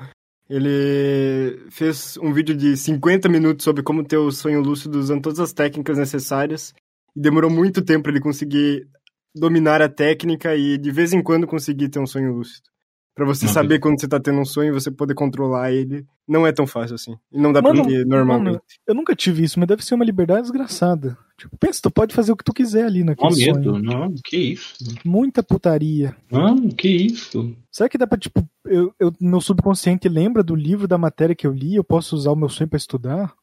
ele 0.49 1.59
fez 1.69 2.17
um 2.21 2.31
vídeo 2.31 2.55
de 2.55 2.77
50 2.77 3.27
minutos 3.27 3.65
sobre 3.65 3.83
como 3.83 4.05
ter 4.05 4.15
o 4.15 4.31
sonho 4.31 4.61
lúcido 4.61 4.99
usando 4.99 5.21
todas 5.21 5.39
as 5.41 5.51
técnicas 5.51 5.97
necessárias. 5.97 6.73
E 7.13 7.19
demorou 7.19 7.51
muito 7.51 7.81
tempo 7.81 8.03
para 8.03 8.13
ele 8.13 8.21
conseguir 8.21 8.87
dominar 9.35 9.81
a 9.81 9.89
técnica 9.89 10.55
e 10.55 10.77
de 10.77 10.91
vez 10.91 11.11
em 11.11 11.21
quando 11.21 11.45
conseguir 11.45 11.89
ter 11.89 11.99
um 11.99 12.07
sonho 12.07 12.31
lúcido. 12.31 12.69
Pra 13.15 13.25
você 13.25 13.47
saber 13.47 13.79
quando 13.79 13.99
você 13.99 14.09
tá 14.09 14.19
tendo 14.19 14.39
um 14.41 14.45
sonho 14.45 14.67
e 14.67 14.73
você 14.73 14.91
poder 14.91 15.13
controlar 15.13 15.71
ele, 15.71 16.05
não 16.27 16.45
é 16.45 16.51
tão 16.51 16.67
fácil 16.67 16.95
assim. 16.95 17.15
E 17.31 17.39
não 17.39 17.53
dá 17.53 17.61
mano, 17.61 17.81
pra 17.81 17.89
ter 17.89 18.05
normalmente. 18.05 18.53
Mano, 18.53 18.61
eu 18.85 18.93
nunca 18.93 19.15
tive 19.15 19.41
isso, 19.41 19.57
mas 19.57 19.69
deve 19.69 19.85
ser 19.85 19.95
uma 19.95 20.03
liberdade 20.03 20.41
desgraçada. 20.41 21.17
Tipo, 21.37 21.57
pensa, 21.57 21.79
tu 21.81 21.89
pode 21.89 22.13
fazer 22.13 22.33
o 22.33 22.35
que 22.35 22.43
tu 22.43 22.53
quiser 22.53 22.85
ali 22.85 23.05
naquele 23.05 23.33
oh, 23.33 23.37
medo, 23.37 23.71
sonho. 23.71 23.83
Não, 23.83 24.13
que 24.23 24.37
isso. 24.37 24.75
Muita 25.05 25.41
putaria. 25.41 26.13
Não, 26.29 26.67
que 26.67 26.89
isso. 26.89 27.55
Será 27.71 27.87
que 27.87 27.97
dá 27.97 28.05
pra, 28.05 28.17
tipo, 28.17 28.45
eu, 28.65 28.93
eu, 28.99 29.13
meu 29.19 29.39
subconsciente 29.39 30.09
lembra 30.09 30.43
do 30.43 30.53
livro, 30.53 30.85
da 30.85 30.97
matéria 30.97 31.35
que 31.35 31.47
eu 31.47 31.53
li, 31.53 31.75
eu 31.75 31.85
posso 31.85 32.17
usar 32.17 32.31
o 32.31 32.35
meu 32.35 32.49
sonho 32.49 32.69
para 32.69 32.77
estudar? 32.77 33.33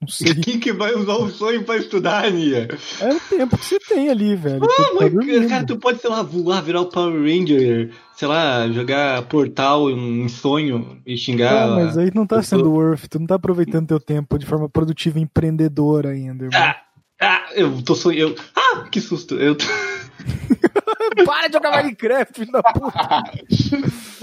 Não 0.00 0.06
sei. 0.06 0.32
Quem 0.34 0.60
que 0.60 0.72
vai 0.72 0.94
usar 0.94 1.14
o 1.14 1.28
sonho 1.28 1.64
pra 1.64 1.76
estudar, 1.76 2.30
Nia? 2.30 2.68
É 3.00 3.08
o 3.08 3.20
tempo 3.20 3.58
que 3.58 3.64
você 3.64 3.80
tem 3.80 4.08
ali, 4.08 4.36
velho. 4.36 4.64
Ah, 4.64 4.92
mas, 4.94 5.12
tá 5.12 5.48
cara, 5.48 5.66
tu 5.66 5.76
pode, 5.76 6.00
sei 6.00 6.08
lá, 6.08 6.22
voar, 6.22 6.62
virar 6.62 6.82
o 6.82 6.86
Power 6.86 7.20
Ranger, 7.20 7.90
sei 8.14 8.28
lá, 8.28 8.68
jogar 8.68 9.22
portal 9.22 9.90
em 9.90 10.28
sonho 10.28 11.02
e 11.04 11.16
xingar. 11.16 11.64
Ah, 11.64 11.74
mas 11.74 11.98
aí 11.98 12.12
não 12.14 12.26
tá 12.26 12.40
sendo 12.42 12.70
worth, 12.70 13.08
tu 13.08 13.18
não 13.18 13.26
tá 13.26 13.34
aproveitando 13.34 13.88
teu 13.88 13.98
tempo 13.98 14.38
de 14.38 14.46
forma 14.46 14.68
produtiva 14.68 15.18
e 15.18 15.22
empreendedora 15.22 16.10
ainda, 16.10 16.44
irmão. 16.44 16.60
Ah, 16.60 16.76
ah 17.20 17.48
eu 17.56 17.82
tô 17.82 17.96
sonhando. 17.96 18.40
Ah, 18.54 18.86
que 18.90 19.00
susto. 19.00 19.34
Eu 19.34 19.56
tô... 19.56 19.64
Para 21.26 21.48
de 21.48 21.54
jogar 21.54 21.76
Minecraft, 21.82 22.38
filho 22.38 22.52
da 22.52 22.62
puta. 22.62 23.24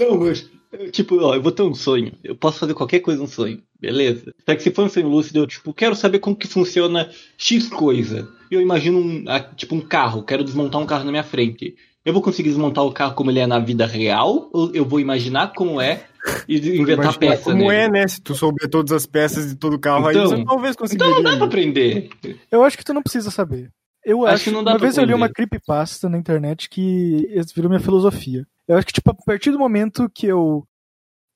não, 0.00 0.20
mas 0.20 0.48
Tipo, 0.90 1.20
ó, 1.22 1.34
eu 1.34 1.42
vou 1.42 1.52
ter 1.52 1.62
um 1.62 1.74
sonho. 1.74 2.12
Eu 2.22 2.36
posso 2.36 2.58
fazer 2.58 2.74
qualquer 2.74 3.00
coisa 3.00 3.22
um 3.22 3.26
sonho, 3.26 3.60
beleza? 3.80 4.32
Só 4.48 4.54
que 4.54 4.62
se 4.62 4.70
for 4.70 4.84
um 4.84 4.88
sonho 4.88 5.08
lúcido, 5.08 5.38
eu, 5.40 5.46
tipo, 5.46 5.72
quero 5.74 5.94
saber 5.94 6.18
como 6.18 6.36
que 6.36 6.46
funciona 6.46 7.10
X 7.38 7.68
coisa. 7.68 8.28
E 8.50 8.54
eu 8.54 8.60
imagino, 8.60 8.98
um, 8.98 9.24
tipo, 9.56 9.74
um 9.74 9.80
carro. 9.80 10.22
Quero 10.22 10.44
desmontar 10.44 10.80
um 10.80 10.86
carro 10.86 11.04
na 11.04 11.10
minha 11.10 11.24
frente. 11.24 11.74
eu 12.04 12.12
vou 12.12 12.22
conseguir 12.22 12.50
desmontar 12.50 12.84
o 12.84 12.92
carro 12.92 13.14
como 13.14 13.30
ele 13.32 13.40
é 13.40 13.46
na 13.48 13.58
vida 13.58 13.84
real, 13.84 14.48
ou 14.52 14.70
eu 14.72 14.84
vou 14.84 15.00
imaginar 15.00 15.52
como 15.54 15.80
é 15.80 16.06
e 16.48 16.56
inventar 16.56 17.04
Imagina 17.06 17.18
peça 17.18 17.42
Como 17.50 17.56
nele? 17.68 17.74
é, 17.74 17.88
né? 17.90 18.06
Se 18.08 18.20
tu 18.20 18.32
souber 18.34 18.68
todas 18.70 18.92
as 18.92 19.06
peças 19.06 19.48
de 19.48 19.56
todo 19.56 19.74
o 19.74 19.78
carro 19.78 20.06
aí, 20.06 20.16
Então- 20.16 20.28
você 20.28 20.44
talvez 20.44 20.74
Então 20.74 20.84
conseguiria. 20.86 21.14
não 21.14 21.22
dá 21.22 21.36
pra 21.36 21.46
aprender. 21.46 22.08
Eu 22.50 22.62
acho 22.62 22.78
que 22.78 22.84
tu 22.84 22.94
não 22.94 23.02
precisa 23.02 23.30
saber. 23.30 23.70
Eu 24.08 24.24
Acho 24.24 24.34
acho, 24.34 24.44
que 24.44 24.50
não 24.52 24.62
dá 24.62 24.70
uma 24.72 24.78
vez 24.78 24.96
eu 24.96 25.04
li 25.04 25.12
uma 25.12 25.28
creepypasta 25.28 26.08
na 26.08 26.16
internet 26.16 26.70
que 26.70 27.26
virou 27.54 27.68
minha 27.68 27.80
filosofia. 27.80 28.46
Eu 28.68 28.76
acho 28.76 28.86
que, 28.86 28.92
tipo, 28.92 29.10
a 29.10 29.14
partir 29.14 29.50
do 29.50 29.58
momento 29.58 30.08
que 30.08 30.26
eu 30.28 30.64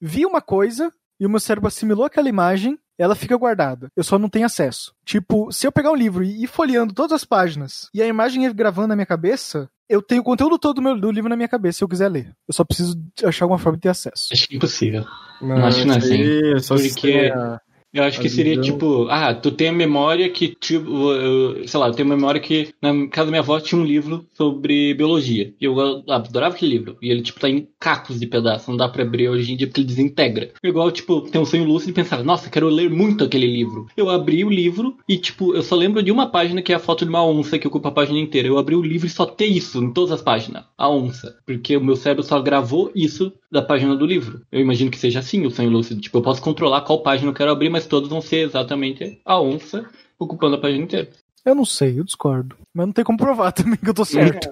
vi 0.01 0.25
uma 0.25 0.41
coisa 0.41 0.93
e 1.19 1.27
o 1.27 1.29
meu 1.31 1.41
cérebro 1.41 1.67
assimilou 1.67 2.05
aquela 2.05 2.29
imagem, 2.29 2.79
ela 2.97 3.17
fica 3.17 3.37
guardada. 3.37 3.89
Eu 3.97 4.05
só 4.05 4.19
não 4.21 4.29
tenho 4.29 4.47
acesso. 4.47 4.95
Tipo, 5.05 5.51
se 5.51 5.67
eu 5.67 5.73
pegar 5.73 5.91
um 5.91 5.97
livro 5.97 6.23
e 6.23 6.45
ir 6.45 6.47
folheando 6.47 6.95
todas 6.95 7.13
as 7.13 7.25
páginas 7.25 7.89
e 7.93 8.01
a 8.01 8.07
imagem 8.07 8.45
ir 8.45 8.53
gravando 8.55 8.89
na 8.89 8.95
minha 8.97 9.07
cabeça, 9.07 9.69
eu 9.89 10.01
tenho 10.01 10.21
o 10.21 10.25
conteúdo 10.25 10.57
todo 10.59 10.77
do, 10.77 10.83
meu, 10.83 10.97
do 10.99 11.11
livro 11.11 11.29
na 11.29 11.37
minha 11.37 11.49
cabeça 11.49 11.79
se 11.79 11.85
eu 11.85 11.89
quiser 11.89 12.09
ler. 12.09 12.33
Eu 12.47 12.55
só 12.55 12.63
preciso 12.65 12.97
achar 13.25 13.47
alguma 13.47 13.59
forma 13.59 13.77
de 13.79 13.83
ter 13.83 13.89
acesso. 13.89 14.29
Acho 14.33 14.47
que 14.47 14.55
é 14.55 14.57
impossível. 14.57 15.05
Não, 15.43 15.57
acho 15.67 15.81
que 15.81 15.85
não 15.87 15.95
é 15.95 15.99
aí 15.99 16.53
é 16.55 16.59
só 16.61 16.75
Porque- 16.77 16.89
sistema- 16.91 17.61
Eu 17.93 18.05
acho 18.05 18.21
que 18.21 18.29
A 18.29 18.31
seria 18.31 18.57
visão. 18.57 18.65
tipo, 18.75 19.07
ah, 19.11 19.35
tu 19.35 19.51
tem 19.51 19.69
a 19.69 19.73
memória 19.73 20.29
que, 20.31 20.49
tipo, 20.49 21.13
eu- 21.13 21.67
sei 21.67 21.81
lá, 21.81 21.89
eu 21.89 21.93
tenho 21.93 22.11
a 22.13 22.15
memória 22.17 22.41
que 22.41 22.69
na 22.81 23.09
casa 23.09 23.27
da 23.27 23.31
minha 23.33 23.41
avó 23.43 23.59
tinha 23.59 23.81
um 23.81 23.85
livro 23.85 24.25
sobre 24.33 24.95
biologia. 24.95 25.53
E 25.61 25.65
eu 25.65 25.75
adorava 26.09 26.55
aquele 26.55 26.71
livro. 26.79 26.97
E 27.03 27.11
ele, 27.11 27.21
tipo, 27.23 27.41
tá 27.41 27.49
em 27.51 27.67
cacos 27.81 28.21
de 28.21 28.27
pedaços. 28.27 28.69
Não 28.69 28.77
dá 28.77 28.89
pra 28.89 29.03
abrir 29.03 29.29
hoje 29.29 29.53
em 29.53 29.57
dia 29.57 29.67
porque 29.67 29.81
ele 29.81 29.89
desintegra. 29.89 30.51
Igual, 30.63 30.91
tipo, 30.93 31.21
tem 31.23 31.41
um 31.41 31.45
sonho 31.45 31.65
lúcido 31.65 31.91
e 31.91 31.95
pensar, 31.95 32.23
nossa, 32.23 32.49
quero 32.49 32.69
ler 32.69 32.89
muito 32.89 33.25
aquele 33.25 33.47
livro. 33.47 33.87
Eu 33.97 34.09
abri 34.09 34.45
o 34.45 34.51
livro 34.51 34.97
e, 35.09 35.17
tipo, 35.19 35.55
eu 35.55 35.63
só 35.63 35.75
lembro 35.75 36.01
de 36.03 36.13
uma 36.13 36.27
página 36.31 36.63
que 36.63 36.73
é 36.73 36.77
a 36.77 36.81
foto 36.81 37.05
de 37.05 37.11
uma 37.11 37.25
onça 37.27 37.59
que 37.59 37.67
ocupa 37.67 37.89
a 37.89 37.93
página 37.93 38.19
inteira. 38.21 38.47
Eu 38.47 38.57
abri 38.59 38.77
o 38.77 38.83
livro 38.83 39.07
e 39.07 39.11
só 39.11 39.27
tem 39.27 39.57
isso 39.57 39.83
em 39.83 39.93
todas 39.93 40.13
as 40.13 40.23
páginas. 40.23 40.63
A 40.79 40.89
onça. 40.89 41.37
Porque 41.45 41.77
o 41.77 41.83
meu 41.85 41.97
cérebro 41.97 42.23
só 42.23 42.41
gravou 42.41 42.91
isso 42.95 43.33
da 43.51 43.61
página 43.63 43.97
do 43.97 44.07
livro. 44.07 44.43
Eu 44.53 44.61
imagino 44.61 44.93
que 44.93 44.99
seja 44.99 45.19
assim 45.19 45.45
o 45.45 45.51
sonho 45.51 45.71
lúcido. 45.71 46.01
Tipo, 46.01 46.19
eu 46.19 46.23
posso 46.23 46.41
controlar 46.41 46.83
qual 46.83 47.03
página 47.03 47.31
eu 47.31 47.35
quero 47.35 47.51
abrir, 47.51 47.69
mas 47.69 47.80
todos 47.87 48.09
vão 48.09 48.21
ser 48.21 48.47
exatamente 48.47 49.21
a 49.25 49.41
onça 49.41 49.89
ocupando 50.19 50.57
a 50.57 50.61
página 50.61 50.85
inteira. 50.85 51.11
Eu 51.45 51.55
não 51.55 51.65
sei, 51.65 51.99
eu 51.99 52.05
discordo. 52.05 52.57
Mas 52.75 52.87
não 52.87 52.93
tem 52.93 53.05
como 53.05 53.19
provar 53.19 53.53
também 53.53 53.77
que 53.77 53.89
eu 53.89 53.95
tô 53.95 54.05
certo. 54.05 54.49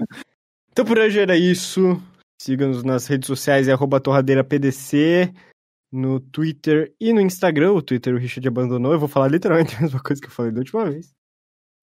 Então 0.72 0.84
por 0.84 0.98
hoje 0.98 1.18
era 1.18 1.36
isso. 1.36 2.00
Siga-nos 2.40 2.84
nas 2.84 3.06
redes 3.06 3.26
sociais, 3.26 3.66
é 3.66 3.72
arroba 3.72 4.00
torradeirapdc, 4.00 5.32
no 5.92 6.20
Twitter 6.20 6.94
e 7.00 7.12
no 7.12 7.20
Instagram. 7.20 7.72
O 7.72 7.82
Twitter 7.82 8.14
o 8.14 8.18
Richard 8.18 8.46
abandonou. 8.46 8.92
Eu 8.92 8.98
vou 8.98 9.08
falar 9.08 9.28
literalmente 9.28 9.74
a 9.76 9.80
mesma 9.80 10.00
coisa 10.00 10.20
que 10.20 10.28
eu 10.28 10.32
falei 10.32 10.52
da 10.52 10.60
última 10.60 10.88
vez. 10.88 11.12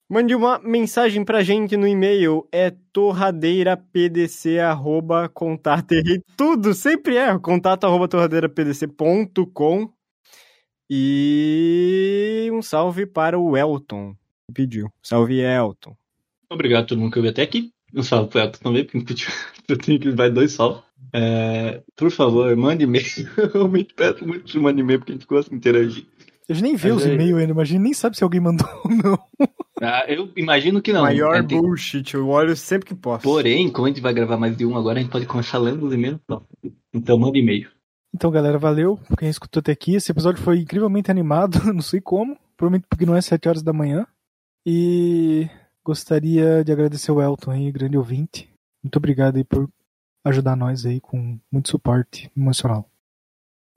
Mande 0.08 0.36
uma 0.36 0.60
mensagem 0.60 1.24
pra 1.24 1.42
gente 1.42 1.76
no 1.76 1.86
e-mail, 1.86 2.48
é 2.52 2.70
torradeirapdc, 2.92 4.56
arroba 4.60 5.28
contato, 5.28 5.90
errei 5.92 6.22
tudo, 6.36 6.74
sempre 6.74 7.16
é, 7.16 7.36
contato 7.40 7.84
arroba 7.84 8.06
torradeirapdc.com 8.06 9.95
e 10.90 12.48
um 12.52 12.62
salve 12.62 13.06
para 13.06 13.38
o 13.38 13.56
Elton, 13.56 14.14
que 14.48 14.54
pediu. 14.54 14.88
Salve, 15.02 15.40
Elton. 15.40 15.96
Obrigado 16.50 16.84
a 16.84 16.86
todo 16.86 16.98
mundo 17.00 17.12
que 17.12 17.20
veio 17.20 17.30
até 17.32 17.42
aqui. 17.42 17.70
Um 17.94 18.02
salve 18.02 18.30
pro 18.30 18.40
Elton 18.40 18.58
também, 18.62 18.84
porque 18.84 19.14
eu 19.68 19.76
tenho 19.78 19.98
que 20.00 20.10
vai 20.10 20.30
dois 20.30 20.52
salve. 20.52 20.80
É, 21.12 21.82
por 21.96 22.10
favor, 22.10 22.54
mande 22.56 22.84
e-mail. 22.84 23.04
Eu 23.38 23.50
realmente 23.52 23.94
peço 23.94 24.26
muito 24.26 24.44
que 24.44 24.58
mande 24.58 24.80
e-mail, 24.80 24.98
porque 24.98 25.12
a 25.12 25.14
gente 25.14 25.26
gosta 25.26 25.50
de 25.50 25.56
interagir. 25.56 26.04
A 26.48 26.52
gente 26.52 26.62
nem 26.62 26.76
vê 26.76 26.90
Mas 26.92 26.98
os 26.98 27.06
aí- 27.06 27.14
e-mails 27.14 27.38
ainda, 27.38 27.54
mas 27.54 27.62
a 27.68 27.72
gente 27.72 27.80
nem 27.80 27.92
sabe 27.94 28.16
se 28.16 28.22
alguém 28.24 28.40
mandou 28.40 28.68
ou 28.84 28.90
não. 28.90 29.18
Ah, 29.78 30.06
eu 30.08 30.30
imagino 30.38 30.80
que 30.80 30.90
não. 30.90 31.02
Maior 31.02 31.34
É, 31.36 31.42
tem- 31.42 31.60
bullshit, 31.60 32.14
eu 32.14 32.28
olho 32.30 32.56
sempre 32.56 32.88
que 32.88 32.94
posso. 32.94 33.22
Porém, 33.24 33.70
como 33.70 33.84
a 33.84 33.90
gente 33.90 34.00
vai 34.00 34.14
gravar 34.14 34.38
mais 34.38 34.56
de 34.56 34.64
um 34.64 34.74
agora, 34.74 34.98
a 34.98 35.02
gente 35.02 35.10
pode 35.12 35.26
começar 35.26 35.58
lendo 35.58 35.84
os 35.86 35.92
e-mails. 35.92 36.18
Então 36.94 37.18
manda 37.18 37.36
e-mail. 37.36 37.68
Então, 38.16 38.30
galera, 38.30 38.56
valeu 38.56 38.98
quem 39.18 39.28
escutou 39.28 39.60
até 39.60 39.72
aqui. 39.72 39.94
Esse 39.94 40.10
episódio 40.10 40.42
foi 40.42 40.60
incrivelmente 40.60 41.10
animado, 41.10 41.58
não 41.70 41.82
sei 41.82 42.00
como. 42.00 42.34
Provavelmente 42.56 42.86
porque 42.88 43.04
não 43.04 43.14
é 43.14 43.20
7 43.20 43.46
horas 43.46 43.62
da 43.62 43.74
manhã. 43.74 44.06
E 44.64 45.50
gostaria 45.84 46.64
de 46.64 46.72
agradecer 46.72 47.12
o 47.12 47.20
Elton 47.20 47.50
aí, 47.50 47.70
grande 47.70 47.98
ouvinte. 47.98 48.50
Muito 48.82 48.96
obrigado 48.96 49.36
aí 49.36 49.44
por 49.44 49.68
ajudar 50.24 50.56
nós 50.56 50.86
aí 50.86 50.98
com 50.98 51.38
muito 51.52 51.68
suporte 51.68 52.32
emocional. 52.34 52.88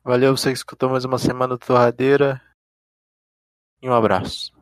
Valeu 0.06 0.38
você 0.38 0.52
que 0.52 0.58
escutou 0.58 0.90
mais 0.90 1.04
uma 1.04 1.20
semana 1.20 1.58
do 1.58 1.60
Torradeira. 1.60 2.42
E 3.82 3.90
um 3.90 3.94
abraço. 3.94 4.54